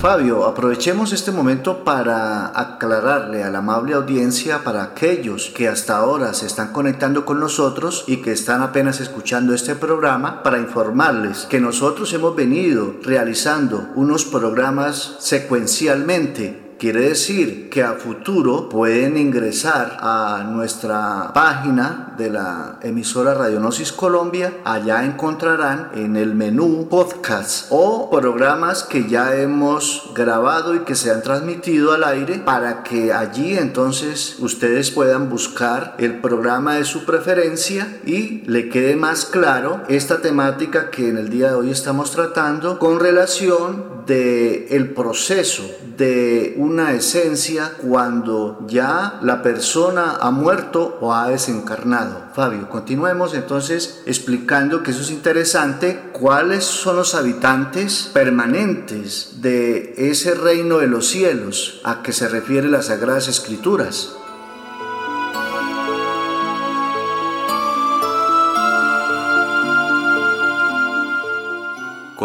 Fabio, 0.00 0.46
aprovechemos 0.46 1.12
este 1.12 1.30
momento 1.30 1.84
para 1.84 2.58
aclararle 2.58 3.44
a 3.44 3.50
la 3.50 3.58
amable 3.58 3.92
audiencia 3.92 4.64
para 4.64 4.82
aquellos 4.82 5.50
que 5.50 5.68
hasta 5.68 5.98
ahora 5.98 6.32
se 6.32 6.46
están 6.46 6.72
conectando 6.72 7.26
con 7.26 7.38
nosotros 7.38 8.04
y 8.06 8.22
que 8.22 8.32
están 8.32 8.62
apenas 8.62 9.00
escuchando 9.00 9.52
este 9.52 9.74
programa, 9.74 10.42
para 10.42 10.58
informarles 10.58 11.40
que 11.50 11.60
nosotros 11.60 12.14
hemos 12.14 12.34
venido 12.34 12.94
realizando 13.02 13.90
unos 13.94 14.24
programas 14.24 15.16
secuencialmente 15.18 16.69
Quiere 16.80 17.10
decir 17.10 17.68
que 17.68 17.82
a 17.82 17.92
futuro 17.92 18.70
pueden 18.70 19.18
ingresar 19.18 19.98
a 20.00 20.44
nuestra 20.50 21.30
página 21.34 22.14
de 22.16 22.30
la 22.30 22.78
emisora 22.80 23.34
Radionosis 23.34 23.92
Colombia. 23.92 24.54
Allá 24.64 25.04
encontrarán 25.04 25.90
en 25.94 26.16
el 26.16 26.34
menú 26.34 26.88
podcast 26.88 27.66
o 27.68 28.08
programas 28.08 28.82
que 28.82 29.06
ya 29.06 29.36
hemos 29.36 30.10
grabado 30.14 30.74
y 30.74 30.78
que 30.78 30.94
se 30.94 31.10
han 31.10 31.22
transmitido 31.22 31.92
al 31.92 32.02
aire 32.02 32.38
para 32.38 32.82
que 32.82 33.12
allí 33.12 33.58
entonces 33.58 34.36
ustedes 34.38 34.90
puedan 34.90 35.28
buscar 35.28 35.96
el 35.98 36.22
programa 36.22 36.76
de 36.76 36.86
su 36.86 37.04
preferencia 37.04 38.00
y 38.06 38.40
le 38.46 38.70
quede 38.70 38.96
más 38.96 39.26
claro 39.26 39.82
esta 39.90 40.22
temática 40.22 40.88
que 40.88 41.10
en 41.10 41.18
el 41.18 41.28
día 41.28 41.48
de 41.48 41.56
hoy 41.56 41.70
estamos 41.70 42.10
tratando 42.12 42.78
con 42.78 43.00
relación 43.00 44.00
de 44.06 44.68
el 44.70 44.90
proceso 44.94 45.62
de 45.96 46.54
una 46.70 46.92
esencia 46.92 47.72
cuando 47.82 48.64
ya 48.68 49.18
la 49.22 49.42
persona 49.42 50.18
ha 50.20 50.30
muerto 50.30 50.98
o 51.00 51.12
ha 51.12 51.28
desencarnado. 51.28 52.26
Fabio, 52.32 52.68
continuemos 52.70 53.34
entonces 53.34 54.02
explicando 54.06 54.84
que 54.84 54.92
eso 54.92 55.02
es 55.02 55.10
interesante, 55.10 56.10
cuáles 56.12 56.64
son 56.64 56.96
los 56.96 57.16
habitantes 57.16 58.10
permanentes 58.12 59.42
de 59.42 59.94
ese 59.96 60.34
reino 60.34 60.78
de 60.78 60.86
los 60.86 61.08
cielos 61.08 61.80
a 61.82 62.02
que 62.02 62.12
se 62.12 62.28
refiere 62.28 62.68
las 62.68 62.86
Sagradas 62.86 63.26
Escrituras. 63.26 64.16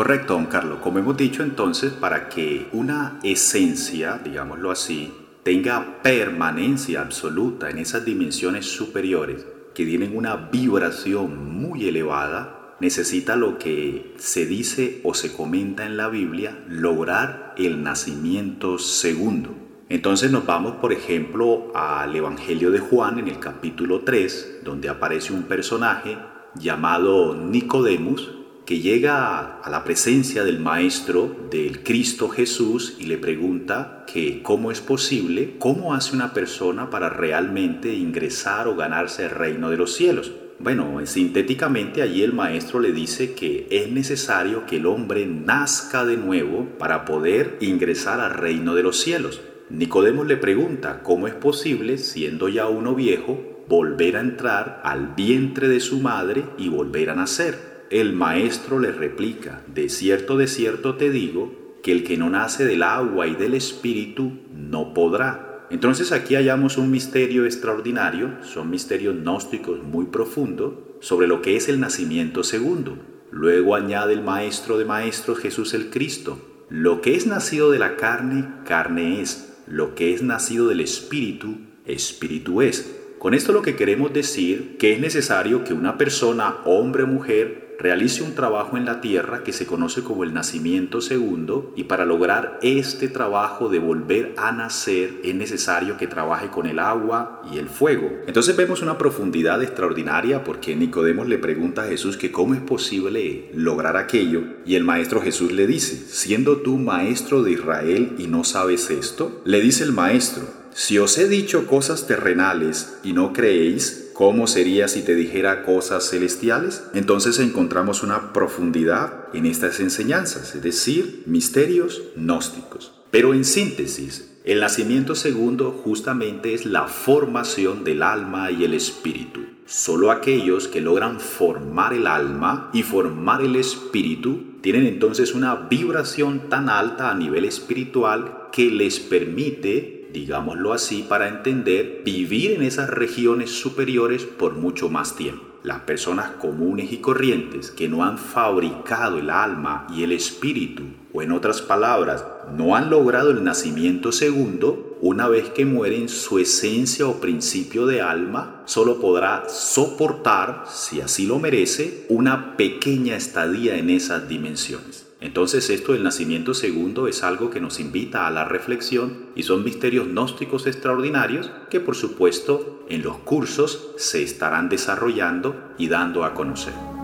Correcto, 0.06 0.36
don 0.36 0.46
Carlos. 0.46 0.78
Como 0.84 1.00
hemos 1.00 1.18
dicho 1.18 1.42
entonces, 1.42 1.92
para 1.92 2.30
que 2.30 2.68
una 2.74 3.18
esencia, 3.24 4.22
digámoslo 4.24 4.70
así, 4.70 5.12
tenga 5.42 6.04
permanencia 6.04 7.02
absoluta 7.02 7.72
en 7.72 7.80
esas 7.80 8.06
dimensiones 8.06 8.68
superiores 8.68 9.48
que 9.74 9.84
tienen 9.84 10.16
una 10.16 10.36
vibración 10.36 11.60
muy 11.60 11.88
elevada, 11.88 12.76
necesita 12.80 13.36
lo 13.36 13.58
que 13.58 14.14
se 14.18 14.46
dice 14.46 15.02
o 15.04 15.16
se 15.16 15.34
comenta 15.34 15.88
en 15.88 15.98
la 15.98 16.08
Biblia, 16.08 16.64
lograr 16.70 17.56
el 17.58 17.82
nacimiento 17.82 18.78
segundo. 18.78 19.56
Entonces 19.90 20.30
nos 20.30 20.46
vamos, 20.46 20.76
por 20.76 20.94
ejemplo, 20.94 21.72
al 21.74 22.16
Evangelio 22.16 22.70
de 22.70 22.78
Juan 22.78 23.18
en 23.18 23.28
el 23.28 23.40
capítulo 23.40 24.02
3, 24.02 24.60
donde 24.64 24.88
aparece 24.88 25.34
un 25.34 25.46
personaje 25.46 26.16
llamado 26.54 27.34
Nicodemus, 27.34 28.45
que 28.66 28.80
llega 28.80 29.60
a 29.62 29.70
la 29.70 29.84
presencia 29.84 30.44
del 30.44 30.60
Maestro, 30.60 31.48
del 31.52 31.84
Cristo 31.84 32.30
Jesús, 32.30 32.98
y 33.00 33.06
le 33.06 33.20
pregunta 33.20 34.04
que 34.12 34.42
cómo 34.42 34.72
es 34.72 34.82
posible, 34.82 35.56
cómo 35.60 35.94
hace 35.94 36.16
una 36.16 36.34
persona 36.34 36.90
para 36.90 37.10
realmente 37.10 37.94
ingresar 37.94 38.68
o 38.68 38.76
ganarse 38.76 39.26
el 39.26 39.30
reino 39.30 39.70
de 39.70 39.78
los 39.78 39.94
cielos. 39.94 40.32
Bueno, 40.58 41.00
sintéticamente 41.06 42.02
allí 42.02 42.24
el 42.24 42.34
maestro 42.34 42.80
le 42.80 42.92
dice 42.92 43.34
que 43.34 43.68
es 43.70 43.92
necesario 43.92 44.66
que 44.66 44.78
el 44.78 44.88
hombre 44.88 45.28
nazca 45.28 46.06
de 46.06 46.18
nuevo 46.18 46.66
para 46.80 47.06
poder 47.06 47.58
ingresar 47.60 48.20
al 48.20 48.34
reino 48.34 48.74
de 48.74 48.82
los 48.82 49.00
cielos. 49.00 49.42
Nicodemo 49.70 50.24
le 50.24 50.38
pregunta 50.38 51.04
cómo 51.04 51.28
es 51.28 51.34
posible, 51.34 51.98
siendo 51.98 52.50
ya 52.50 52.68
uno 52.68 52.96
viejo, 52.96 53.64
volver 53.68 54.18
a 54.18 54.22
entrar 54.22 54.82
al 54.84 55.14
vientre 55.16 55.68
de 55.68 55.80
su 55.80 56.00
madre 56.00 56.46
y 56.58 56.70
volver 56.70 57.10
a 57.10 57.16
nacer. 57.16 57.75
El 57.92 58.14
maestro 58.14 58.80
le 58.80 58.92
replica, 58.92 59.62
de 59.68 59.90
cierto, 59.90 60.38
de 60.38 60.48
cierto 60.48 60.96
te 60.96 61.12
digo, 61.12 61.54
que 61.84 61.92
el 61.92 62.04
que 62.04 62.18
no 62.18 62.32
nace 62.32 62.66
del 62.66 62.82
agua 62.82 63.28
y 63.28 63.36
del 63.36 63.54
espíritu 63.54 64.40
no 64.52 64.96
podrá. 64.96 65.68
Entonces 65.70 66.12
aquí 66.12 66.34
hallamos 66.34 66.78
un 66.78 66.90
misterio 66.90 67.46
extraordinario, 67.46 68.44
son 68.44 68.72
misterios 68.72 69.16
gnósticos 69.16 69.84
muy 69.84 70.06
profundos 70.06 70.74
sobre 71.00 71.28
lo 71.28 71.44
que 71.44 71.56
es 71.56 71.70
el 71.70 71.80
nacimiento 71.80 72.44
segundo. 72.44 72.98
Luego 73.30 73.76
añade 73.76 74.14
el 74.14 74.24
maestro 74.24 74.80
de 74.80 74.86
maestros 74.86 75.38
Jesús 75.38 75.76
el 75.76 75.92
Cristo, 75.92 76.40
lo 76.70 77.02
que 77.02 77.16
es 77.16 77.28
nacido 77.28 77.70
de 77.70 77.78
la 77.78 77.98
carne, 77.98 78.48
carne 78.66 79.22
es, 79.22 79.62
lo 79.68 79.94
que 79.94 80.14
es 80.14 80.24
nacido 80.24 80.68
del 80.68 80.82
espíritu, 80.82 81.58
espíritu 81.86 82.64
es. 82.64 82.96
Con 83.20 83.34
esto 83.34 83.54
lo 83.54 83.62
que 83.62 83.76
queremos 83.76 84.14
decir 84.14 84.78
que 84.78 84.94
es 84.94 85.00
necesario 85.00 85.64
que 85.64 85.74
una 85.74 85.98
persona, 85.98 86.58
hombre 86.66 87.04
o 87.04 87.08
mujer, 87.08 87.65
realice 87.80 88.24
un 88.24 88.36
trabajo 88.36 88.78
en 88.78 88.86
la 88.86 89.02
tierra 89.02 89.44
que 89.44 89.54
se 89.54 89.66
conoce 89.66 90.04
como 90.04 90.24
el 90.24 90.34
nacimiento 90.34 91.02
segundo 91.02 91.74
y 91.76 91.84
para 91.86 92.06
lograr 92.06 92.60
este 92.62 93.08
trabajo 93.08 93.70
de 93.70 93.80
volver 93.80 94.34
a 94.38 94.52
nacer 94.52 95.20
es 95.24 95.36
necesario 95.36 95.98
que 95.98 96.08
trabaje 96.08 96.50
con 96.50 96.66
el 96.66 96.80
agua 96.80 97.42
y 97.52 97.58
el 97.58 97.70
fuego. 97.70 98.10
Entonces 98.28 98.56
vemos 98.56 98.82
una 98.82 98.98
profundidad 98.98 99.62
extraordinaria 99.62 100.44
porque 100.44 100.76
Nicodemos 100.76 101.28
le 101.28 101.38
pregunta 101.38 101.84
a 101.84 101.88
Jesús 101.88 102.18
que 102.18 102.32
cómo 102.32 102.54
es 102.54 102.62
posible 102.62 103.50
lograr 103.54 103.98
aquello 103.98 104.44
y 104.66 104.76
el 104.76 104.84
maestro 104.84 105.22
Jesús 105.22 105.52
le 105.52 105.68
dice, 105.68 105.96
siendo 105.96 106.58
tú 106.58 106.78
maestro 106.78 107.44
de 107.44 107.52
Israel 107.52 108.16
y 108.18 108.28
no 108.28 108.44
sabes 108.44 108.90
esto, 108.90 109.42
le 109.46 109.62
dice 109.62 109.84
el 109.84 109.92
maestro, 109.92 110.44
si 110.74 110.98
os 111.00 111.18
he 111.18 111.30
dicho 111.30 111.68
cosas 111.68 112.06
terrenales 112.06 112.98
y 113.04 113.14
no 113.14 113.32
creéis, 113.32 114.05
¿Cómo 114.16 114.48
sería 114.48 114.88
si 114.88 115.02
te 115.02 115.14
dijera 115.14 115.66
cosas 115.66 116.10
celestiales? 116.10 116.86
Entonces 116.94 117.38
encontramos 117.38 118.02
una 118.02 118.32
profundidad 118.32 119.26
en 119.34 119.46
estas 119.46 119.82
enseñanzas, 119.82 120.56
es 120.56 120.64
decir, 120.64 121.24
misterios 121.26 122.02
gnósticos. 122.16 122.94
Pero 123.12 123.34
en 123.34 123.44
síntesis, 123.44 124.40
el 124.46 124.62
nacimiento 124.62 125.16
segundo 125.16 125.72
justamente 125.72 126.54
es 126.54 126.66
la 126.66 126.88
formación 126.88 127.84
del 127.84 128.04
alma 128.04 128.52
y 128.52 128.64
el 128.64 128.74
espíritu. 128.74 129.42
Solo 129.66 130.12
aquellos 130.12 130.70
que 130.70 130.80
logran 130.80 131.20
formar 131.20 131.94
el 131.94 132.08
alma 132.08 132.70
y 132.72 132.84
formar 132.84 133.42
el 133.42 133.58
espíritu 133.58 134.62
tienen 134.62 134.86
entonces 134.86 135.36
una 135.36 135.56
vibración 135.70 136.48
tan 136.48 136.70
alta 136.70 137.12
a 137.12 137.16
nivel 137.16 137.44
espiritual 137.44 138.48
que 138.54 138.72
les 138.72 139.02
permite 139.02 139.95
digámoslo 140.14 140.74
así, 140.74 141.06
para 141.08 141.28
entender 141.28 142.02
vivir 142.06 142.52
en 142.52 142.64
esas 142.64 142.90
regiones 142.90 143.52
superiores 143.52 144.24
por 144.24 144.54
mucho 144.54 144.90
más 144.90 145.16
tiempo. 145.16 145.44
Las 145.64 145.80
personas 145.82 146.32
comunes 146.40 146.92
y 146.92 146.98
corrientes 146.98 147.72
que 147.72 147.90
no 147.90 148.04
han 148.04 148.20
fabricado 148.20 149.18
el 149.18 149.32
alma 149.32 149.88
y 149.90 150.04
el 150.04 150.12
espíritu, 150.12 150.84
o 151.12 151.24
en 151.24 151.32
otras 151.32 151.62
palabras, 151.62 152.24
no 152.56 152.76
han 152.76 152.90
logrado 152.92 153.32
el 153.32 153.44
nacimiento 153.44 154.12
segundo, 154.12 154.98
una 155.02 155.28
vez 155.28 155.50
que 155.50 155.66
mueren 155.66 156.08
su 156.08 156.38
esencia 156.38 157.08
o 157.08 157.20
principio 157.20 157.88
de 157.88 158.02
alma, 158.02 158.62
solo 158.66 159.00
podrá 159.00 159.50
soportar, 159.50 160.66
si 160.70 161.02
así 161.02 161.26
lo 161.26 161.40
merece, 161.40 162.06
una 162.10 162.58
pequeña 162.58 163.16
estadía 163.16 163.78
en 163.78 163.90
esas 163.90 164.30
dimensiones. 164.30 165.05
Entonces 165.26 165.72
esto 165.72 165.94
del 165.94 166.04
nacimiento 166.04 166.54
segundo 166.54 167.08
es 167.08 167.24
algo 167.24 167.50
que 167.50 167.60
nos 167.60 167.80
invita 167.80 168.28
a 168.28 168.32
la 168.32 168.46
reflexión 168.46 169.26
y 169.36 169.42
son 169.42 169.64
misterios 169.64 170.08
gnósticos 170.08 170.68
extraordinarios 170.68 171.50
que 171.72 171.80
por 171.80 171.96
supuesto 171.96 172.86
en 172.90 173.02
los 173.02 173.18
cursos 173.18 173.90
se 173.98 174.22
estarán 174.22 174.70
desarrollando 174.70 175.74
y 175.80 175.88
dando 175.88 176.26
a 176.26 176.36
conocer. 176.36 176.95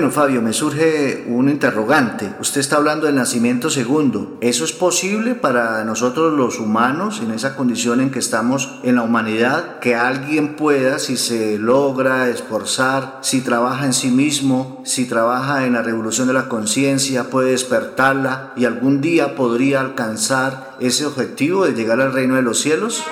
Bueno, 0.00 0.14
Fabio, 0.14 0.40
me 0.40 0.54
surge 0.54 1.26
un 1.28 1.50
interrogante. 1.50 2.32
Usted 2.40 2.62
está 2.62 2.76
hablando 2.76 3.04
del 3.04 3.16
nacimiento 3.16 3.68
segundo. 3.68 4.38
¿Eso 4.40 4.64
es 4.64 4.72
posible 4.72 5.34
para 5.34 5.84
nosotros 5.84 6.32
los 6.32 6.58
humanos 6.58 7.20
en 7.22 7.32
esa 7.32 7.54
condición 7.54 8.00
en 8.00 8.10
que 8.10 8.18
estamos 8.18 8.80
en 8.82 8.94
la 8.94 9.02
humanidad? 9.02 9.78
Que 9.80 9.96
alguien 9.96 10.56
pueda, 10.56 10.98
si 10.98 11.18
se 11.18 11.58
logra 11.58 12.30
esforzar, 12.30 13.18
si 13.20 13.42
trabaja 13.42 13.84
en 13.84 13.92
sí 13.92 14.08
mismo, 14.08 14.80
si 14.86 15.04
trabaja 15.04 15.66
en 15.66 15.74
la 15.74 15.82
revolución 15.82 16.28
de 16.28 16.32
la 16.32 16.48
conciencia, 16.48 17.24
puede 17.24 17.50
despertarla 17.50 18.54
y 18.56 18.64
algún 18.64 19.02
día 19.02 19.34
podría 19.34 19.80
alcanzar 19.80 20.78
ese 20.80 21.04
objetivo 21.04 21.66
de 21.66 21.74
llegar 21.74 22.00
al 22.00 22.14
reino 22.14 22.36
de 22.36 22.42
los 22.42 22.58
cielos? 22.58 23.04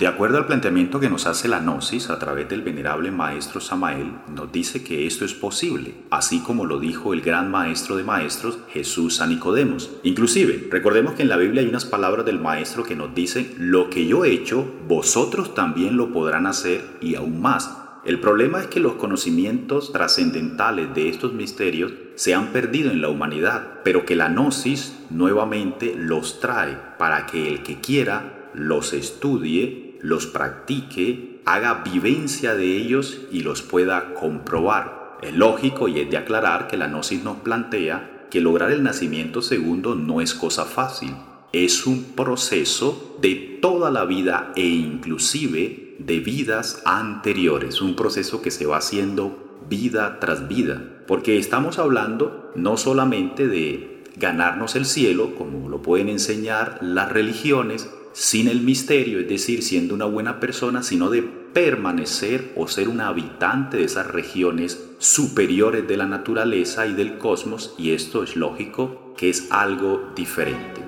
De 0.00 0.06
acuerdo 0.06 0.38
al 0.38 0.46
planteamiento 0.46 0.98
que 0.98 1.10
nos 1.10 1.26
hace 1.26 1.46
la 1.46 1.60
Gnosis 1.60 2.08
a 2.08 2.18
través 2.18 2.48
del 2.48 2.62
venerable 2.62 3.10
maestro 3.10 3.60
Samael, 3.60 4.14
nos 4.34 4.50
dice 4.50 4.82
que 4.82 5.06
esto 5.06 5.26
es 5.26 5.34
posible, 5.34 5.92
así 6.08 6.40
como 6.40 6.64
lo 6.64 6.80
dijo 6.80 7.12
el 7.12 7.20
gran 7.20 7.50
maestro 7.50 7.96
de 7.96 8.02
maestros 8.02 8.60
Jesús 8.70 9.20
a 9.20 9.26
Nicodemos. 9.26 9.90
Inclusive, 10.02 10.68
recordemos 10.70 11.12
que 11.12 11.22
en 11.24 11.28
la 11.28 11.36
Biblia 11.36 11.60
hay 11.60 11.68
unas 11.68 11.84
palabras 11.84 12.24
del 12.24 12.40
maestro 12.40 12.82
que 12.82 12.96
nos 12.96 13.14
dicen, 13.14 13.52
lo 13.58 13.90
que 13.90 14.06
yo 14.06 14.24
he 14.24 14.32
hecho, 14.32 14.66
vosotros 14.88 15.54
también 15.54 15.98
lo 15.98 16.14
podrán 16.14 16.46
hacer 16.46 16.82
y 17.02 17.16
aún 17.16 17.42
más. 17.42 17.70
El 18.02 18.20
problema 18.20 18.60
es 18.60 18.68
que 18.68 18.80
los 18.80 18.94
conocimientos 18.94 19.92
trascendentales 19.92 20.94
de 20.94 21.10
estos 21.10 21.34
misterios 21.34 21.92
se 22.14 22.34
han 22.34 22.54
perdido 22.54 22.90
en 22.90 23.02
la 23.02 23.10
humanidad, 23.10 23.80
pero 23.84 24.06
que 24.06 24.16
la 24.16 24.30
Gnosis 24.30 24.98
nuevamente 25.10 25.94
los 25.94 26.40
trae 26.40 26.78
para 26.98 27.26
que 27.26 27.48
el 27.48 27.62
que 27.62 27.82
quiera 27.82 28.38
los 28.54 28.94
estudie 28.94 29.89
los 30.02 30.26
practique, 30.26 31.40
haga 31.44 31.82
vivencia 31.84 32.54
de 32.54 32.76
ellos 32.76 33.22
y 33.30 33.40
los 33.42 33.62
pueda 33.62 34.14
comprobar. 34.14 35.18
Es 35.22 35.34
lógico 35.34 35.88
y 35.88 36.00
es 36.00 36.10
de 36.10 36.16
aclarar 36.16 36.68
que 36.68 36.76
la 36.76 36.88
gnosis 36.88 37.22
nos 37.22 37.38
plantea 37.38 38.26
que 38.30 38.40
lograr 38.40 38.70
el 38.70 38.82
nacimiento 38.82 39.42
segundo 39.42 39.94
no 39.94 40.20
es 40.20 40.34
cosa 40.34 40.64
fácil. 40.64 41.14
Es 41.52 41.86
un 41.86 42.04
proceso 42.14 43.16
de 43.20 43.58
toda 43.60 43.90
la 43.90 44.04
vida 44.04 44.52
e 44.54 44.66
inclusive 44.66 45.96
de 45.98 46.20
vidas 46.20 46.80
anteriores, 46.86 47.82
un 47.82 47.96
proceso 47.96 48.40
que 48.40 48.50
se 48.50 48.66
va 48.66 48.78
haciendo 48.78 49.58
vida 49.68 50.18
tras 50.20 50.48
vida, 50.48 51.02
porque 51.06 51.38
estamos 51.38 51.78
hablando 51.78 52.50
no 52.54 52.76
solamente 52.76 53.46
de 53.46 54.04
ganarnos 54.16 54.76
el 54.76 54.86
cielo, 54.86 55.34
como 55.34 55.68
lo 55.68 55.82
pueden 55.82 56.08
enseñar 56.08 56.78
las 56.80 57.10
religiones, 57.10 57.90
sin 58.12 58.48
el 58.48 58.60
misterio, 58.60 59.20
es 59.20 59.28
decir, 59.28 59.62
siendo 59.62 59.94
una 59.94 60.04
buena 60.04 60.40
persona, 60.40 60.82
sino 60.82 61.10
de 61.10 61.22
permanecer 61.22 62.52
o 62.56 62.68
ser 62.68 62.88
un 62.88 63.00
habitante 63.00 63.78
de 63.78 63.84
esas 63.84 64.06
regiones 64.06 64.82
superiores 64.98 65.86
de 65.86 65.96
la 65.96 66.06
naturaleza 66.06 66.86
y 66.86 66.94
del 66.94 67.18
cosmos, 67.18 67.74
y 67.78 67.92
esto 67.92 68.22
es 68.22 68.36
lógico 68.36 69.14
que 69.16 69.30
es 69.30 69.48
algo 69.50 70.12
diferente. 70.14 70.80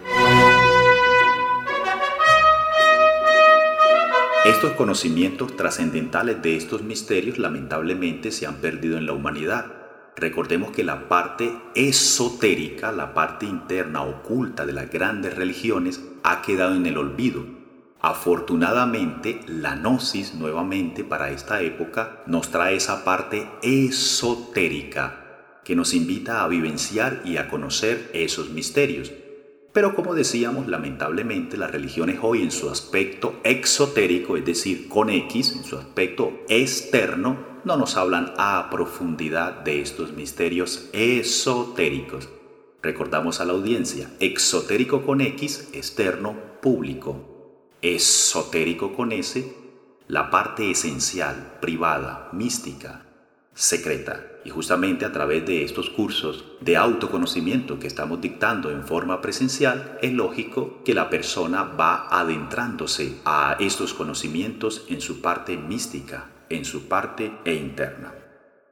Estos 4.44 4.72
conocimientos 4.72 5.56
trascendentales 5.56 6.42
de 6.42 6.56
estos 6.56 6.82
misterios 6.82 7.38
lamentablemente 7.38 8.32
se 8.32 8.46
han 8.46 8.56
perdido 8.56 8.98
en 8.98 9.06
la 9.06 9.12
humanidad 9.12 9.82
Recordemos 10.16 10.72
que 10.72 10.85
la 10.85 11.09
parte 11.09 11.53
esotérica, 11.75 12.92
la 12.92 13.14
parte 13.14 13.46
interna 13.46 14.03
oculta 14.03 14.66
de 14.66 14.72
las 14.72 14.90
grandes 14.90 15.35
religiones, 15.35 16.03
ha 16.22 16.42
quedado 16.42 16.75
en 16.75 16.87
el 16.87 16.98
olvido. 16.98 17.44
Afortunadamente, 18.01 19.40
la 19.46 19.77
gnosis 19.77 20.35
nuevamente 20.35 21.05
para 21.05 21.31
esta 21.31 21.62
época 21.62 22.22
nos 22.27 22.51
trae 22.51 22.77
esa 22.77 23.05
parte 23.05 23.48
esotérica 23.62 25.20
que 25.64 25.77
nos 25.77 25.94
invita 25.94 26.42
a 26.42 26.48
vivenciar 26.48 27.22
y 27.25 27.37
a 27.37 27.48
conocer 27.48 28.11
esos 28.12 28.51
misterios. 28.51 29.12
Pero 29.72 29.94
como 29.94 30.14
decíamos, 30.14 30.68
lamentablemente 30.68 31.57
las 31.57 31.70
religiones 31.70 32.18
hoy 32.20 32.42
en 32.42 32.51
su 32.51 32.68
aspecto 32.68 33.40
exotérico, 33.44 34.37
es 34.37 34.44
decir, 34.44 34.88
con 34.88 35.09
X, 35.09 35.55
en 35.57 35.64
su 35.64 35.79
aspecto 35.79 36.40
externo, 36.48 37.52
no 37.64 37.77
nos 37.77 37.96
hablan 37.96 38.35
a 38.38 38.68
profundidad 38.70 39.61
de 39.61 39.81
estos 39.81 40.12
misterios 40.12 40.88
esotéricos. 40.92 42.29
Recordamos 42.83 43.40
a 43.40 43.44
la 43.44 43.53
audiencia, 43.53 44.11
exotérico 44.18 45.07
con 45.07 45.20
X, 45.20 45.68
externo, 45.72 46.35
público. 46.61 47.29
Esotérico 47.81 48.94
con 48.94 49.12
S, 49.12 49.55
la 50.09 50.31
parte 50.31 50.70
esencial, 50.70 51.59
privada, 51.61 52.29
mística, 52.33 53.07
secreta. 53.55 54.27
Y 54.44 54.51
justamente 54.51 55.05
a 55.05 55.12
través 55.12 55.46
de 55.46 55.62
estos 55.62 55.88
cursos 55.88 56.44
de 56.61 56.77
autoconocimiento 56.77 57.79
que 57.79 57.87
estamos 57.87 58.20
dictando 58.20 58.72
en 58.72 58.85
forma 58.85 59.20
presencial, 59.20 59.98
es 60.03 60.12
lógico 60.12 60.83
que 60.85 60.94
la 60.94 61.09
persona 61.11 61.62
va 61.62 62.09
adentrándose 62.09 63.20
a 63.25 63.57
estos 63.61 63.94
conocimientos 63.94 64.85
en 64.88 65.01
su 65.01 65.20
parte 65.20 65.57
mística, 65.57 66.32
en 66.57 66.65
su 66.65 66.88
parte 66.88 67.33
e 67.45 67.55
interna. 67.55 68.15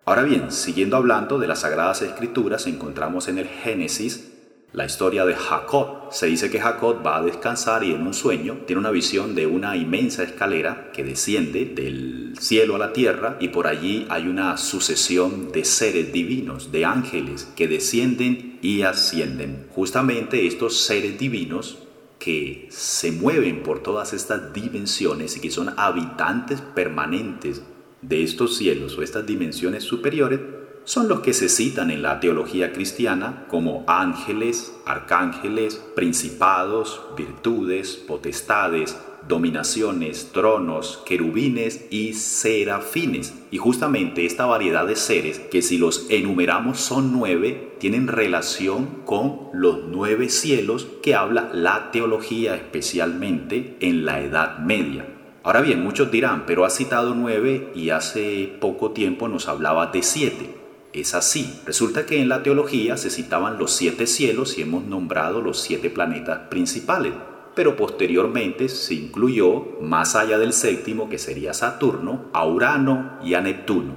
Ahora 0.04 0.22
bien, 0.22 0.50
siguiendo 0.50 0.96
hablando 0.96 1.38
de 1.38 1.46
las 1.46 1.60
Sagradas 1.60 2.02
Escrituras, 2.02 2.66
encontramos 2.66 3.28
en 3.28 3.38
el 3.38 3.46
Génesis 3.46 4.30
la 4.72 4.86
historia 4.86 5.24
de 5.24 5.34
Jacob. 5.34 6.12
Se 6.12 6.26
dice 6.26 6.50
que 6.50 6.60
Jacob 6.60 7.04
va 7.04 7.18
a 7.18 7.22
descansar 7.22 7.84
y 7.84 7.92
en 7.92 8.06
un 8.06 8.14
sueño 8.14 8.58
tiene 8.66 8.80
una 8.80 8.90
visión 8.90 9.34
de 9.34 9.46
una 9.46 9.76
inmensa 9.76 10.22
escalera 10.22 10.90
que 10.92 11.04
desciende 11.04 11.64
del 11.64 12.34
cielo 12.38 12.76
a 12.76 12.78
la 12.78 12.92
tierra 12.92 13.36
y 13.40 13.48
por 13.48 13.66
allí 13.66 14.06
hay 14.08 14.28
una 14.28 14.56
sucesión 14.56 15.50
de 15.52 15.64
seres 15.64 16.12
divinos, 16.12 16.72
de 16.72 16.84
ángeles 16.84 17.48
que 17.56 17.68
descienden 17.68 18.58
y 18.62 18.82
ascienden. 18.82 19.66
Justamente 19.74 20.46
estos 20.46 20.80
seres 20.80 21.18
divinos 21.18 21.78
que 22.18 22.68
se 22.70 23.12
mueven 23.12 23.62
por 23.62 23.82
todas 23.82 24.12
estas 24.12 24.52
dimensiones 24.52 25.36
y 25.36 25.40
que 25.40 25.50
son 25.50 25.72
habitantes 25.78 26.60
permanentes 26.60 27.62
de 28.02 28.22
estos 28.22 28.56
cielos 28.56 28.96
o 28.96 29.02
estas 29.02 29.26
dimensiones 29.26 29.84
superiores, 29.84 30.40
son 30.84 31.08
los 31.08 31.20
que 31.20 31.34
se 31.34 31.48
citan 31.48 31.90
en 31.90 32.02
la 32.02 32.20
teología 32.20 32.72
cristiana 32.72 33.46
como 33.48 33.84
ángeles, 33.86 34.74
arcángeles, 34.86 35.76
principados, 35.94 37.02
virtudes, 37.16 37.96
potestades, 37.96 38.96
dominaciones, 39.28 40.30
tronos, 40.32 41.02
querubines 41.06 41.86
y 41.90 42.14
serafines. 42.14 43.34
Y 43.50 43.58
justamente 43.58 44.24
esta 44.24 44.46
variedad 44.46 44.86
de 44.86 44.96
seres, 44.96 45.38
que 45.38 45.62
si 45.62 45.78
los 45.78 46.06
enumeramos 46.08 46.80
son 46.80 47.12
nueve, 47.12 47.74
tienen 47.78 48.08
relación 48.08 49.02
con 49.04 49.50
los 49.52 49.84
nueve 49.88 50.28
cielos 50.28 50.88
que 51.02 51.14
habla 51.14 51.50
la 51.52 51.90
teología 51.90 52.54
especialmente 52.54 53.76
en 53.80 54.04
la 54.04 54.22
Edad 54.22 54.58
Media. 54.58 55.19
Ahora 55.42 55.60
bien, 55.60 55.82
muchos 55.82 56.10
dirán, 56.10 56.44
pero 56.46 56.64
ha 56.64 56.70
citado 56.70 57.14
nueve 57.14 57.72
y 57.74 57.90
hace 57.90 58.56
poco 58.60 58.90
tiempo 58.90 59.28
nos 59.28 59.48
hablaba 59.48 59.86
de 59.86 60.02
siete. 60.02 60.54
Es 60.92 61.14
así. 61.14 61.60
Resulta 61.64 62.04
que 62.04 62.20
en 62.20 62.28
la 62.28 62.42
teología 62.42 62.96
se 62.96 63.10
citaban 63.10 63.58
los 63.58 63.72
siete 63.72 64.06
cielos 64.06 64.58
y 64.58 64.62
hemos 64.62 64.84
nombrado 64.84 65.40
los 65.40 65.60
siete 65.60 65.88
planetas 65.88 66.48
principales 66.48 67.12
pero 67.54 67.76
posteriormente 67.76 68.68
se 68.68 68.94
incluyó, 68.94 69.80
más 69.80 70.16
allá 70.16 70.38
del 70.38 70.52
séptimo, 70.52 71.08
que 71.08 71.18
sería 71.18 71.52
Saturno, 71.52 72.26
a 72.32 72.46
Urano 72.46 73.18
y 73.22 73.34
a 73.34 73.40
Neptuno, 73.40 73.94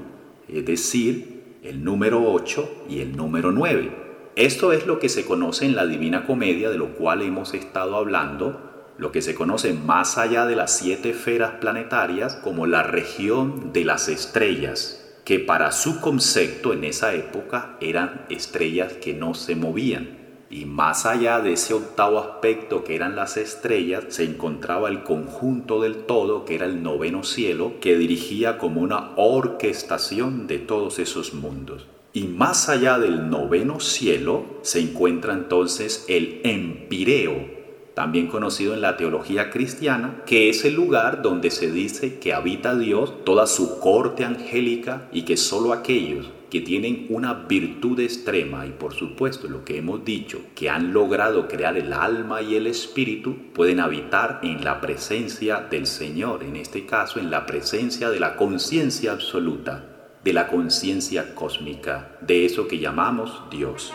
es 0.48 0.66
decir, 0.66 1.60
el 1.64 1.84
número 1.84 2.30
8 2.32 2.86
y 2.90 3.00
el 3.00 3.16
número 3.16 3.52
9. 3.52 4.04
Esto 4.36 4.74
es 4.74 4.88
lo 4.88 5.00
que 5.00 5.10
se 5.10 5.26
conoce 5.26 5.66
en 5.66 5.76
la 5.76 5.86
Divina 5.86 6.26
Comedia, 6.26 6.70
de 6.70 6.78
lo 6.78 6.96
cual 6.96 7.22
hemos 7.22 7.54
estado 7.54 7.96
hablando, 7.96 8.73
lo 8.98 9.12
que 9.12 9.22
se 9.22 9.36
conoce 9.36 9.74
más 9.74 10.18
allá 10.18 10.46
de 10.46 10.56
las 10.56 10.78
siete 10.78 11.12
esferas 11.12 11.54
planetarias 11.60 12.36
como 12.36 12.68
la 12.68 12.84
región 12.84 13.74
de 13.74 13.86
las 13.86 14.08
estrellas, 14.08 15.04
que 15.26 15.40
para 15.40 15.72
su 15.72 16.00
concepto 16.02 16.74
en 16.74 16.84
esa 16.84 17.14
época 17.14 17.78
eran 17.82 18.26
estrellas 18.30 18.94
que 18.94 19.14
no 19.14 19.34
se 19.34 19.56
movían. 19.56 20.22
Y 20.50 20.66
más 20.66 21.08
allá 21.08 21.40
de 21.40 21.54
ese 21.54 21.74
octavo 21.74 22.20
aspecto 22.20 22.84
que 22.84 22.96
eran 22.96 23.16
las 23.16 23.38
estrellas, 23.38 24.04
se 24.10 24.24
encontraba 24.24 24.90
el 24.90 25.04
conjunto 25.04 25.82
del 25.82 26.06
todo, 26.06 26.46
que 26.46 26.54
era 26.54 26.68
el 26.68 26.84
noveno 26.84 27.24
cielo, 27.24 27.74
que 27.82 27.98
dirigía 27.98 28.60
como 28.60 28.82
una 28.82 29.14
orquestación 29.16 30.46
de 30.46 30.60
todos 30.60 31.00
esos 31.00 31.34
mundos. 31.34 31.88
Y 32.16 32.26
más 32.26 32.70
allá 32.70 33.00
del 33.00 33.32
noveno 33.32 33.80
cielo 33.80 34.46
se 34.62 34.80
encuentra 34.80 35.34
entonces 35.34 36.06
el 36.08 36.42
empireo, 36.44 37.63
también 37.94 38.28
conocido 38.28 38.74
en 38.74 38.82
la 38.82 38.98
teología 38.98 39.50
cristiana, 39.50 40.24
que 40.26 40.50
es 40.50 40.66
el 40.66 40.74
lugar 40.74 41.22
donde 41.22 41.52
se 41.52 41.72
dice 41.72 42.20
que 42.20 42.34
habita 42.34 42.76
Dios, 42.76 43.24
toda 43.24 43.46
su 43.48 43.80
corte 43.80 44.26
angélica 44.26 45.08
y 45.12 45.24
que 45.24 45.38
solo 45.38 45.74
aquellos 45.74 46.32
que 46.54 46.62
tienen 46.62 47.08
una 47.10 47.34
virtud 47.34 48.00
extrema 48.00 48.68
y 48.68 48.70
por 48.70 48.94
supuesto 48.94 49.48
lo 49.48 49.66
que 49.66 49.80
hemos 49.80 50.06
dicho, 50.06 50.40
que 50.54 50.70
han 50.70 50.94
logrado 50.94 51.48
crear 51.48 51.78
el 51.78 51.92
alma 51.94 52.44
y 52.44 52.56
el 52.56 52.68
espíritu, 52.68 53.36
pueden 53.54 53.80
habitar 53.80 54.40
en 54.44 54.64
la 54.64 54.80
presencia 54.80 55.66
del 55.72 55.88
Señor, 55.88 56.44
en 56.44 56.56
este 56.56 56.86
caso 56.86 57.20
en 57.20 57.32
la 57.32 57.48
presencia 57.48 58.12
de 58.12 58.20
la 58.20 58.36
conciencia 58.36 59.14
absoluta, 59.14 59.84
de 60.24 60.32
la 60.32 60.48
conciencia 60.48 61.34
cósmica, 61.34 62.18
de 62.22 62.46
eso 62.46 62.68
que 62.68 62.78
llamamos 62.78 63.42
Dios. 63.50 63.92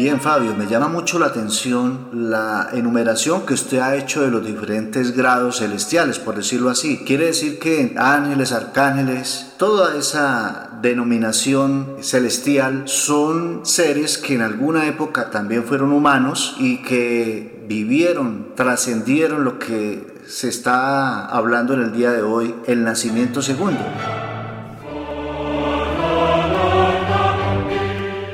Bien, 0.00 0.20
Fabio, 0.20 0.54
me 0.54 0.68
llama 0.68 0.86
mucho 0.86 1.18
la 1.18 1.26
atención 1.26 2.10
la 2.12 2.68
enumeración 2.72 3.44
que 3.44 3.54
usted 3.54 3.78
ha 3.78 3.96
hecho 3.96 4.22
de 4.22 4.30
los 4.30 4.46
diferentes 4.46 5.16
grados 5.16 5.58
celestiales, 5.58 6.20
por 6.20 6.36
decirlo 6.36 6.70
así. 6.70 6.98
Quiere 7.04 7.26
decir 7.26 7.58
que 7.58 7.96
ángeles, 7.98 8.52
arcángeles, 8.52 9.54
toda 9.56 9.96
esa 9.96 10.78
denominación 10.80 11.96
celestial 12.00 12.84
son 12.86 13.66
seres 13.66 14.18
que 14.18 14.34
en 14.36 14.42
alguna 14.42 14.86
época 14.86 15.30
también 15.30 15.64
fueron 15.64 15.90
humanos 15.90 16.54
y 16.60 16.80
que 16.82 17.64
vivieron, 17.66 18.54
trascendieron 18.54 19.42
lo 19.42 19.58
que 19.58 20.22
se 20.28 20.48
está 20.48 21.26
hablando 21.26 21.74
en 21.74 21.82
el 21.82 21.92
día 21.92 22.12
de 22.12 22.22
hoy, 22.22 22.54
el 22.68 22.84
nacimiento 22.84 23.42
segundo. 23.42 23.80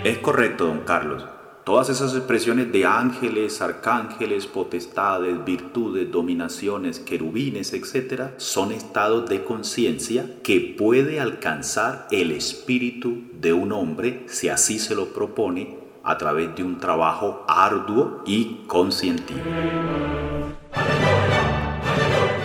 Es 0.04 0.18
correcto, 0.18 0.66
don 0.66 0.80
Carlos. 0.80 1.33
Todas 1.64 1.88
esas 1.88 2.14
expresiones 2.14 2.70
de 2.72 2.84
ángeles, 2.84 3.62
arcángeles, 3.62 4.46
potestades, 4.46 5.42
virtudes, 5.46 6.12
dominaciones, 6.12 6.98
querubines, 6.98 7.72
etc., 7.72 8.32
son 8.36 8.70
estados 8.70 9.30
de 9.30 9.44
conciencia 9.44 10.26
que 10.42 10.74
puede 10.78 11.20
alcanzar 11.20 12.06
el 12.10 12.32
espíritu 12.32 13.22
de 13.40 13.54
un 13.54 13.72
hombre 13.72 14.24
si 14.26 14.50
así 14.50 14.78
se 14.78 14.94
lo 14.94 15.14
propone 15.14 15.78
a 16.02 16.18
través 16.18 16.54
de 16.54 16.64
un 16.64 16.78
trabajo 16.78 17.46
arduo 17.48 18.22
y 18.26 18.64
conscientivo. 18.66 19.40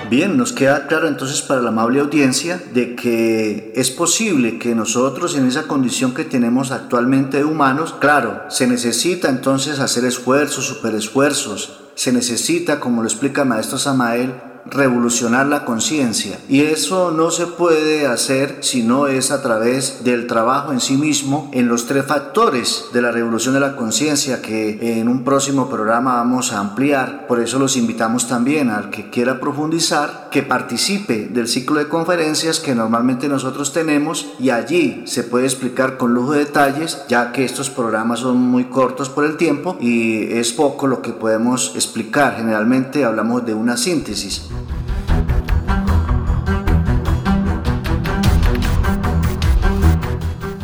Bien, 0.09 0.37
nos 0.37 0.53
queda 0.53 0.87
claro 0.87 1.07
entonces 1.07 1.43
para 1.43 1.61
la 1.61 1.69
amable 1.69 1.99
audiencia 1.99 2.59
de 2.73 2.95
que 2.95 3.71
es 3.75 3.91
posible 3.91 4.57
que 4.57 4.73
nosotros 4.73 5.37
en 5.37 5.45
esa 5.45 5.67
condición 5.67 6.15
que 6.15 6.25
tenemos 6.25 6.71
actualmente 6.71 7.37
de 7.37 7.45
humanos, 7.45 7.93
claro, 7.99 8.41
se 8.49 8.65
necesita 8.65 9.29
entonces 9.29 9.79
hacer 9.79 10.05
esfuerzos, 10.05 10.65
superesfuerzos, 10.65 11.81
se 11.93 12.11
necesita, 12.11 12.79
como 12.79 13.03
lo 13.03 13.07
explica 13.07 13.45
maestro 13.45 13.77
Samael, 13.77 14.33
revolucionar 14.65 15.47
la 15.47 15.65
conciencia. 15.65 16.39
Y 16.47 16.61
eso 16.61 17.11
no 17.11 17.31
se 17.31 17.47
puede 17.47 18.07
hacer 18.07 18.57
si 18.61 18.83
no 18.83 19.07
es 19.07 19.31
a 19.31 19.41
través 19.41 20.03
del 20.03 20.27
trabajo 20.27 20.71
en 20.71 20.79
sí 20.79 20.97
mismo 20.97 21.49
en 21.53 21.67
los 21.67 21.85
tres 21.85 22.05
factores 22.05 22.85
de 22.93 23.01
la 23.01 23.11
revolución 23.11 23.53
de 23.53 23.59
la 23.59 23.75
conciencia 23.75 24.41
que 24.41 24.99
en 24.99 25.07
un 25.07 25.23
próximo 25.23 25.69
programa 25.69 26.15
vamos 26.15 26.53
a 26.53 26.59
ampliar. 26.59 27.27
Por 27.27 27.39
eso 27.39 27.59
los 27.59 27.77
invitamos 27.77 28.27
también 28.27 28.69
al 28.69 28.89
que 28.89 29.09
quiera 29.09 29.39
profundizar 29.39 30.28
que 30.31 30.43
participe 30.43 31.27
del 31.27 31.47
ciclo 31.47 31.79
de 31.79 31.87
conferencias 31.87 32.59
que 32.59 32.75
normalmente 32.75 33.27
nosotros 33.27 33.73
tenemos 33.73 34.27
y 34.39 34.49
allí 34.49 35.03
se 35.05 35.23
puede 35.23 35.45
explicar 35.45 35.97
con 35.97 36.13
lujo 36.13 36.33
de 36.33 36.45
detalles 36.45 37.01
ya 37.07 37.31
que 37.31 37.45
estos 37.45 37.69
programas 37.69 38.19
son 38.19 38.37
muy 38.37 38.65
cortos 38.65 39.09
por 39.09 39.25
el 39.25 39.37
tiempo 39.37 39.77
y 39.79 40.33
es 40.33 40.53
poco 40.53 40.87
lo 40.87 41.01
que 41.01 41.13
podemos 41.13 41.73
explicar. 41.75 42.35
Generalmente 42.37 43.05
hablamos 43.05 43.45
de 43.45 43.53
una 43.53 43.77
síntesis. 43.77 44.49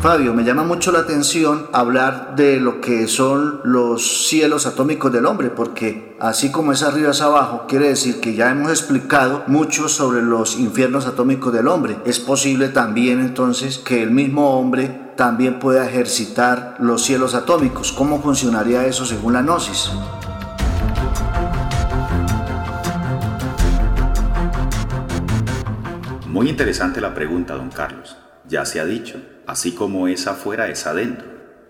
Fabio, 0.06 0.32
me 0.34 0.44
llama 0.44 0.62
mucho 0.62 0.92
la 0.92 1.00
atención 1.00 1.66
hablar 1.72 2.36
de 2.36 2.60
lo 2.60 2.80
que 2.80 3.08
son 3.08 3.60
los 3.64 4.28
cielos 4.28 4.64
atómicos 4.64 5.12
del 5.12 5.26
hombre, 5.26 5.50
porque 5.50 6.16
así 6.20 6.52
como 6.52 6.70
es 6.70 6.84
arriba 6.84 7.10
es 7.10 7.20
abajo, 7.20 7.64
quiere 7.66 7.88
decir 7.88 8.20
que 8.20 8.36
ya 8.36 8.48
hemos 8.52 8.70
explicado 8.70 9.42
mucho 9.48 9.88
sobre 9.88 10.22
los 10.22 10.60
infiernos 10.60 11.06
atómicos 11.06 11.52
del 11.52 11.66
hombre. 11.66 11.96
Es 12.04 12.20
posible 12.20 12.68
también 12.68 13.18
entonces 13.18 13.78
que 13.78 14.00
el 14.00 14.12
mismo 14.12 14.56
hombre 14.56 15.10
también 15.16 15.58
pueda 15.58 15.84
ejercitar 15.84 16.76
los 16.78 17.02
cielos 17.02 17.34
atómicos. 17.34 17.90
¿Cómo 17.90 18.22
funcionaría 18.22 18.86
eso 18.86 19.04
según 19.04 19.32
la 19.32 19.42
gnosis? 19.42 19.90
Muy 26.28 26.48
interesante 26.48 27.00
la 27.00 27.12
pregunta, 27.12 27.56
don 27.56 27.70
Carlos. 27.70 28.16
Ya 28.46 28.64
se 28.64 28.78
ha 28.78 28.84
dicho, 28.84 29.18
así 29.46 29.72
como 29.72 30.08
es 30.08 30.26
afuera, 30.26 30.68
es 30.68 30.86
adentro. 30.86 31.26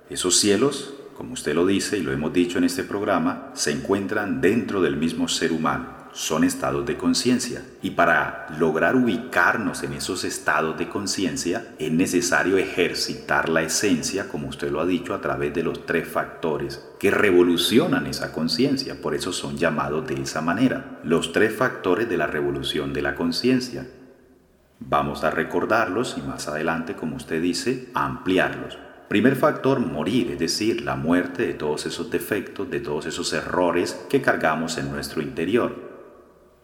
Esos 0.08 0.36
cielos, 0.38 0.94
como 1.16 1.32
usted 1.32 1.54
lo 1.54 1.66
dice 1.66 1.98
y 1.98 2.02
lo 2.02 2.12
hemos 2.12 2.32
dicho 2.32 2.58
en 2.58 2.64
este 2.64 2.84
programa, 2.84 3.50
se 3.54 3.72
encuentran 3.72 4.40
dentro 4.40 4.80
del 4.80 4.96
mismo 4.96 5.28
ser 5.28 5.52
humano. 5.52 5.96
Son 6.12 6.44
estados 6.44 6.86
de 6.86 6.96
conciencia. 6.96 7.62
Y 7.82 7.90
para 7.90 8.46
lograr 8.58 8.96
ubicarnos 8.96 9.82
en 9.82 9.92
esos 9.92 10.24
estados 10.24 10.78
de 10.78 10.88
conciencia, 10.88 11.74
es 11.78 11.92
necesario 11.92 12.56
ejercitar 12.56 13.50
la 13.50 13.62
esencia, 13.62 14.26
como 14.28 14.48
usted 14.48 14.70
lo 14.70 14.80
ha 14.80 14.86
dicho, 14.86 15.12
a 15.12 15.20
través 15.20 15.52
de 15.52 15.62
los 15.62 15.84
tres 15.84 16.08
factores 16.08 16.82
que 16.98 17.10
revolucionan 17.10 18.06
esa 18.06 18.32
conciencia. 18.32 19.02
Por 19.02 19.14
eso 19.14 19.32
son 19.32 19.58
llamados 19.58 20.06
de 20.06 20.22
esa 20.22 20.40
manera. 20.40 21.00
Los 21.04 21.32
tres 21.32 21.54
factores 21.54 22.08
de 22.08 22.16
la 22.16 22.26
revolución 22.26 22.94
de 22.94 23.02
la 23.02 23.14
conciencia 23.14 23.86
Vamos 24.78 25.24
a 25.24 25.30
recordarlos 25.30 26.16
y 26.18 26.22
más 26.22 26.48
adelante, 26.48 26.94
como 26.94 27.16
usted 27.16 27.40
dice, 27.40 27.88
ampliarlos. 27.94 28.78
Primer 29.08 29.36
factor, 29.36 29.80
morir, 29.80 30.32
es 30.32 30.38
decir, 30.38 30.82
la 30.82 30.96
muerte 30.96 31.46
de 31.46 31.54
todos 31.54 31.86
esos 31.86 32.10
defectos, 32.10 32.70
de 32.70 32.80
todos 32.80 33.06
esos 33.06 33.32
errores 33.32 33.94
que 34.10 34.20
cargamos 34.20 34.78
en 34.78 34.90
nuestro 34.90 35.22
interior. 35.22 35.74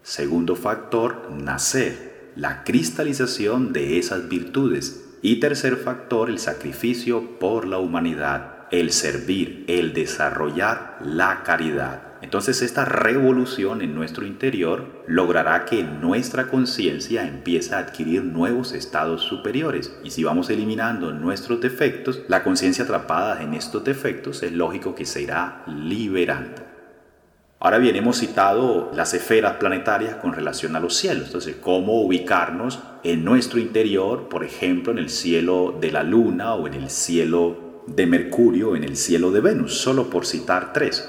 Segundo 0.03 0.57
factor, 0.57 1.31
nacer, 1.31 2.33
la 2.37 2.65
cristalización 2.65 3.73
de 3.73 3.99
esas 3.99 4.29
virtudes. 4.29 5.09
Y 5.23 5.37
tercer 5.37 5.77
factor, 5.77 6.29
el 6.29 6.41
sacrificio 6.41 7.39
por 7.39 7.67
la 7.67 7.79
humanidad, 7.79 8.67
el 8.73 8.91
servir, 8.91 9.65
el 9.69 9.95
desarrollar 9.95 10.99
la 11.01 11.45
caridad. 11.45 12.12
Entonces 12.23 12.63
esta 12.63 12.85
revolución 12.85 13.83
en 13.83 13.95
nuestro 13.97 14.25
interior 14.25 15.03
logrará 15.09 15.65
que 15.65 15.83
nuestra 15.83 16.47
conciencia 16.47 17.27
empiece 17.27 17.75
a 17.75 17.79
adquirir 17.79 18.23
nuevos 18.23 18.73
estados 18.73 19.23
superiores. 19.23 19.93
Y 20.05 20.11
si 20.11 20.23
vamos 20.23 20.49
eliminando 20.49 21.13
nuestros 21.13 21.61
defectos, 21.61 22.23
la 22.29 22.45
conciencia 22.45 22.85
atrapada 22.85 23.43
en 23.43 23.55
estos 23.55 23.83
defectos 23.83 24.43
es 24.45 24.53
lógico 24.53 24.95
que 24.95 25.05
se 25.05 25.23
irá 25.23 25.65
liberando. 25.67 26.63
Ahora 27.59 27.79
bien, 27.79 27.97
hemos 27.97 28.19
citado 28.19 28.91
las 28.95 29.15
esferas 29.15 29.57
planetarias 29.57 30.17
con 30.17 30.33
relación 30.33 30.75
a 30.75 30.81
los 30.81 30.97
cielos. 30.97 31.27
Entonces, 31.27 31.57
¿cómo 31.61 32.03
ubicarnos 32.03 32.81
en 33.05 33.25
nuestro 33.25 33.61
interior, 33.61 34.29
por 34.29 34.45
ejemplo, 34.45 34.93
en 34.93 34.99
el 34.99 35.11
cielo 35.11 35.77
de 35.81 35.93
la 35.93 36.03
Luna 36.03 36.55
o 36.55 36.67
en 36.67 36.75
el 36.75 36.91
cielo 36.91 37.83
de 37.87 38.07
Mercurio 38.07 38.71
o 38.71 38.77
en 38.77 38.85
el 38.85 38.97
cielo 38.97 39.31
de 39.31 39.41
Venus? 39.41 39.79
Solo 39.79 40.09
por 40.11 40.27
citar 40.27 40.73
tres. 40.73 41.09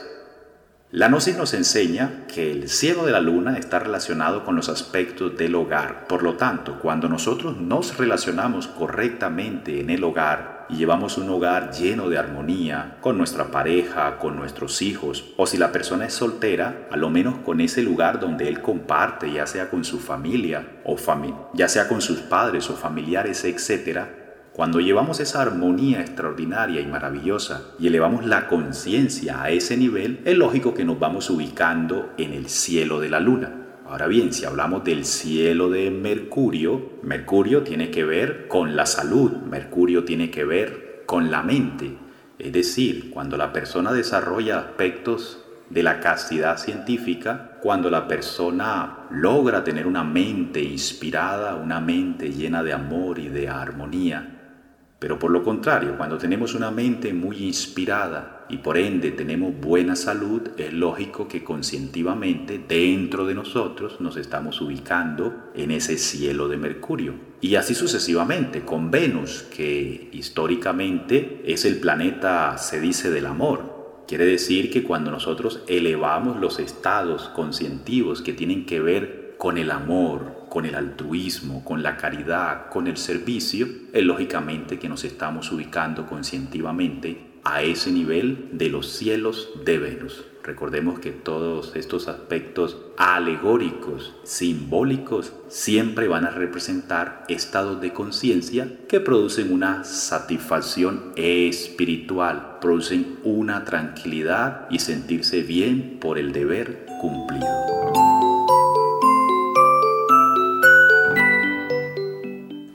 La 0.94 1.08
gnosis 1.08 1.36
nos 1.36 1.56
enseña 1.56 2.28
que 2.28 2.52
el 2.52 2.70
cielo 2.70 3.08
de 3.08 3.12
la 3.12 3.20
luna 3.20 3.58
está 3.58 3.80
relacionado 3.80 4.46
con 4.46 4.56
los 4.56 4.70
aspectos 4.70 5.36
del 5.36 5.56
hogar. 5.56 6.06
Por 6.08 6.22
lo 6.22 6.36
tanto, 6.36 6.78
cuando 6.80 7.10
nosotros 7.10 7.58
nos 7.58 7.98
relacionamos 7.98 8.68
correctamente 8.68 9.80
en 9.80 9.90
el 9.90 10.04
hogar, 10.04 10.68
y 10.70 10.76
llevamos 10.76 11.18
un 11.18 11.32
hogar 11.32 11.72
lleno 11.72 12.10
de 12.10 12.20
armonía 12.20 12.98
con 13.02 13.18
nuestra 13.18 13.46
pareja, 13.46 14.20
con 14.20 14.36
nuestros 14.36 14.84
hijos, 14.84 15.34
o 15.36 15.48
si 15.48 15.58
la 15.58 15.72
persona 15.72 16.06
es 16.06 16.14
soltera, 16.14 16.88
a 16.92 16.96
lo 16.96 17.10
menos 17.10 17.40
con 17.44 17.60
ese 17.60 17.82
lugar 17.82 18.20
donde 18.20 18.48
él 18.48 18.62
comparte, 18.62 19.32
ya 19.32 19.48
sea 19.48 19.72
con 19.72 19.84
su 19.84 20.00
familia 20.00 20.82
o 20.86 20.96
ya 21.56 21.70
sea 21.70 21.88
con 21.88 22.02
sus 22.02 22.20
padres 22.20 22.70
o 22.70 22.76
familiares, 22.76 23.44
etc., 23.46 24.23
cuando 24.54 24.80
llevamos 24.80 25.20
esa 25.20 25.42
armonía 25.42 26.02
extraordinaria 26.02 26.80
y 26.80 26.86
maravillosa 26.86 27.72
y 27.80 27.88
elevamos 27.88 28.24
la 28.24 28.48
conciencia 28.48 29.42
a 29.42 29.50
ese 29.50 29.78
nivel, 29.78 30.22
es 30.26 30.38
lógico 30.38 30.76
que 30.76 30.86
nos 30.86 31.00
vamos 31.00 31.32
ubicando 31.32 32.12
en 32.18 32.34
el 32.34 32.48
cielo 32.48 33.00
de 33.00 33.10
la 33.10 33.20
luna. 33.20 33.52
Ahora 33.88 34.06
bien, 34.06 34.32
si 34.32 34.46
hablamos 34.46 34.84
del 34.84 35.06
cielo 35.06 35.72
de 35.72 35.90
Mercurio, 35.90 36.92
Mercurio 37.02 37.64
tiene 37.64 37.90
que 37.90 38.04
ver 38.04 38.48
con 38.48 38.76
la 38.76 38.86
salud, 38.86 39.32
Mercurio 39.32 40.04
tiene 40.04 40.30
que 40.30 40.46
ver 40.46 41.02
con 41.08 41.32
la 41.32 41.42
mente. 41.42 41.98
Es 42.38 42.54
decir, 42.54 43.10
cuando 43.10 43.38
la 43.38 43.52
persona 43.54 43.92
desarrolla 43.92 44.60
aspectos 44.60 45.44
de 45.72 45.82
la 45.82 46.00
castidad 46.00 46.60
científica, 46.60 47.58
cuando 47.60 47.90
la 47.90 48.08
persona 48.08 49.08
logra 49.10 49.64
tener 49.64 49.88
una 49.88 50.04
mente 50.04 50.62
inspirada, 50.62 51.56
una 51.56 51.80
mente 51.80 52.30
llena 52.30 52.62
de 52.62 52.74
amor 52.74 53.18
y 53.18 53.30
de 53.30 53.50
armonía, 53.50 54.42
pero 55.04 55.20
por 55.20 55.32
lo 55.32 55.44
contrario, 55.44 55.98
cuando 55.98 56.18
tenemos 56.18 56.56
una 56.56 56.72
mente 56.72 57.12
muy 57.12 57.44
inspirada 57.44 58.46
y 58.48 58.60
por 58.60 58.78
ende 58.78 59.12
tenemos 59.12 59.54
buena 59.60 59.98
salud, 59.98 60.52
es 60.56 60.72
lógico 60.72 61.28
que 61.28 61.44
conscientivamente 61.44 62.64
dentro 62.66 63.26
de 63.26 63.36
nosotros 63.36 64.00
nos 64.00 64.16
estamos 64.16 64.62
ubicando 64.62 65.52
en 65.56 65.72
ese 65.72 65.98
cielo 65.98 66.48
de 66.48 66.56
Mercurio. 66.56 67.16
Y 67.42 67.56
así 67.56 67.76
sucesivamente, 67.76 68.62
con 68.62 68.92
Venus, 68.92 69.44
que 69.54 70.08
históricamente 70.14 71.42
es 71.46 71.66
el 71.66 71.82
planeta, 71.82 72.58
se 72.58 72.80
dice, 72.80 73.12
del 73.12 73.26
amor. 73.26 74.06
Quiere 74.08 74.26
decir 74.26 74.72
que 74.72 74.84
cuando 74.84 75.12
nosotros 75.12 75.64
elevamos 75.68 76.40
los 76.40 76.60
estados 76.60 77.28
conscientivos 77.36 78.22
que 78.22 78.32
tienen 78.32 78.66
que 78.66 78.80
ver 78.80 79.36
con 79.38 79.58
el 79.58 79.70
amor, 79.70 80.43
con 80.54 80.68
el 80.68 80.76
altruismo, 80.76 81.64
con 81.64 81.82
la 81.82 81.98
caridad, 81.98 82.70
con 82.70 82.86
el 82.86 82.98
servicio, 82.98 83.68
es 83.92 84.04
lógicamente 84.04 84.78
que 84.78 84.88
nos 84.88 85.04
estamos 85.04 85.52
ubicando 85.52 86.06
conscientivamente 86.06 87.40
a 87.44 87.64
ese 87.64 87.92
nivel 87.92 88.50
de 88.52 88.70
los 88.70 88.86
cielos 88.86 89.50
de 89.66 89.80
Venus. 89.80 90.24
Recordemos 90.44 91.00
que 91.00 91.10
todos 91.10 91.76
estos 91.76 92.08
aspectos 92.08 92.78
alegóricos, 92.98 94.14
simbólicos, 94.26 95.34
siempre 95.48 96.08
van 96.08 96.26
a 96.26 96.30
representar 96.30 97.24
estados 97.30 97.82
de 97.82 97.92
conciencia 97.92 98.78
que 98.88 99.00
producen 99.00 99.52
una 99.52 99.84
satisfacción 99.84 101.14
espiritual, 101.16 102.60
producen 102.62 103.18
una 103.24 103.66
tranquilidad 103.66 104.68
y 104.70 104.78
sentirse 104.78 105.42
bien 105.42 105.98
por 106.00 106.20
el 106.20 106.32
deber 106.32 106.86
cumplido. 107.02 108.03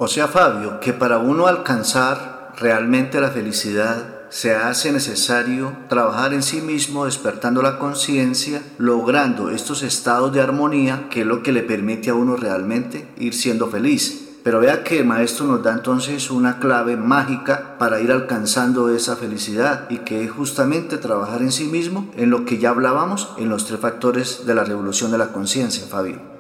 O 0.00 0.06
sea, 0.06 0.28
Fabio, 0.28 0.78
que 0.78 0.92
para 0.92 1.18
uno 1.18 1.48
alcanzar 1.48 2.52
realmente 2.56 3.20
la 3.20 3.30
felicidad 3.30 4.28
se 4.28 4.54
hace 4.54 4.92
necesario 4.92 5.76
trabajar 5.88 6.32
en 6.34 6.44
sí 6.44 6.60
mismo, 6.60 7.06
despertando 7.06 7.62
la 7.62 7.80
conciencia, 7.80 8.62
logrando 8.78 9.50
estos 9.50 9.82
estados 9.82 10.32
de 10.32 10.40
armonía, 10.40 11.08
que 11.10 11.22
es 11.22 11.26
lo 11.26 11.42
que 11.42 11.50
le 11.50 11.64
permite 11.64 12.10
a 12.10 12.14
uno 12.14 12.36
realmente 12.36 13.08
ir 13.18 13.34
siendo 13.34 13.66
feliz. 13.66 14.38
Pero 14.44 14.60
vea 14.60 14.84
que 14.84 15.00
el 15.00 15.04
maestro 15.04 15.46
nos 15.46 15.64
da 15.64 15.72
entonces 15.72 16.30
una 16.30 16.60
clave 16.60 16.96
mágica 16.96 17.76
para 17.76 18.00
ir 18.00 18.12
alcanzando 18.12 18.90
esa 18.90 19.16
felicidad 19.16 19.90
y 19.90 19.98
que 19.98 20.22
es 20.22 20.30
justamente 20.30 20.98
trabajar 20.98 21.42
en 21.42 21.50
sí 21.50 21.64
mismo, 21.64 22.08
en 22.16 22.30
lo 22.30 22.44
que 22.44 22.58
ya 22.58 22.70
hablábamos, 22.70 23.30
en 23.36 23.48
los 23.48 23.66
tres 23.66 23.80
factores 23.80 24.46
de 24.46 24.54
la 24.54 24.62
revolución 24.62 25.10
de 25.10 25.18
la 25.18 25.32
conciencia, 25.32 25.88
Fabio. 25.88 26.37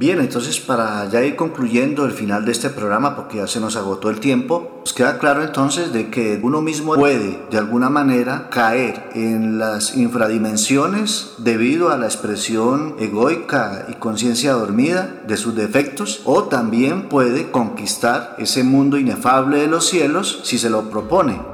Bien, 0.00 0.18
entonces 0.18 0.58
para 0.60 1.06
ya 1.10 1.22
ir 1.22 1.36
concluyendo 1.36 2.06
el 2.06 2.12
final 2.12 2.46
de 2.46 2.52
este 2.52 2.70
programa, 2.70 3.14
porque 3.14 3.36
ya 3.36 3.46
se 3.46 3.60
nos 3.60 3.76
agotó 3.76 4.08
el 4.08 4.18
tiempo, 4.18 4.80
nos 4.80 4.94
queda 4.94 5.18
claro 5.18 5.42
entonces 5.42 5.92
de 5.92 6.08
que 6.08 6.40
uno 6.42 6.62
mismo 6.62 6.94
puede 6.94 7.38
de 7.50 7.58
alguna 7.58 7.90
manera 7.90 8.48
caer 8.48 9.10
en 9.12 9.58
las 9.58 9.98
infradimensiones 9.98 11.34
debido 11.36 11.90
a 11.90 11.98
la 11.98 12.06
expresión 12.06 12.94
egoica 12.98 13.88
y 13.90 13.96
conciencia 13.96 14.54
dormida 14.54 15.20
de 15.26 15.36
sus 15.36 15.54
defectos, 15.54 16.22
o 16.24 16.44
también 16.44 17.10
puede 17.10 17.50
conquistar 17.50 18.36
ese 18.38 18.64
mundo 18.64 18.96
inefable 18.96 19.58
de 19.58 19.66
los 19.66 19.86
cielos 19.86 20.40
si 20.44 20.56
se 20.56 20.70
lo 20.70 20.88
propone. 20.88 21.49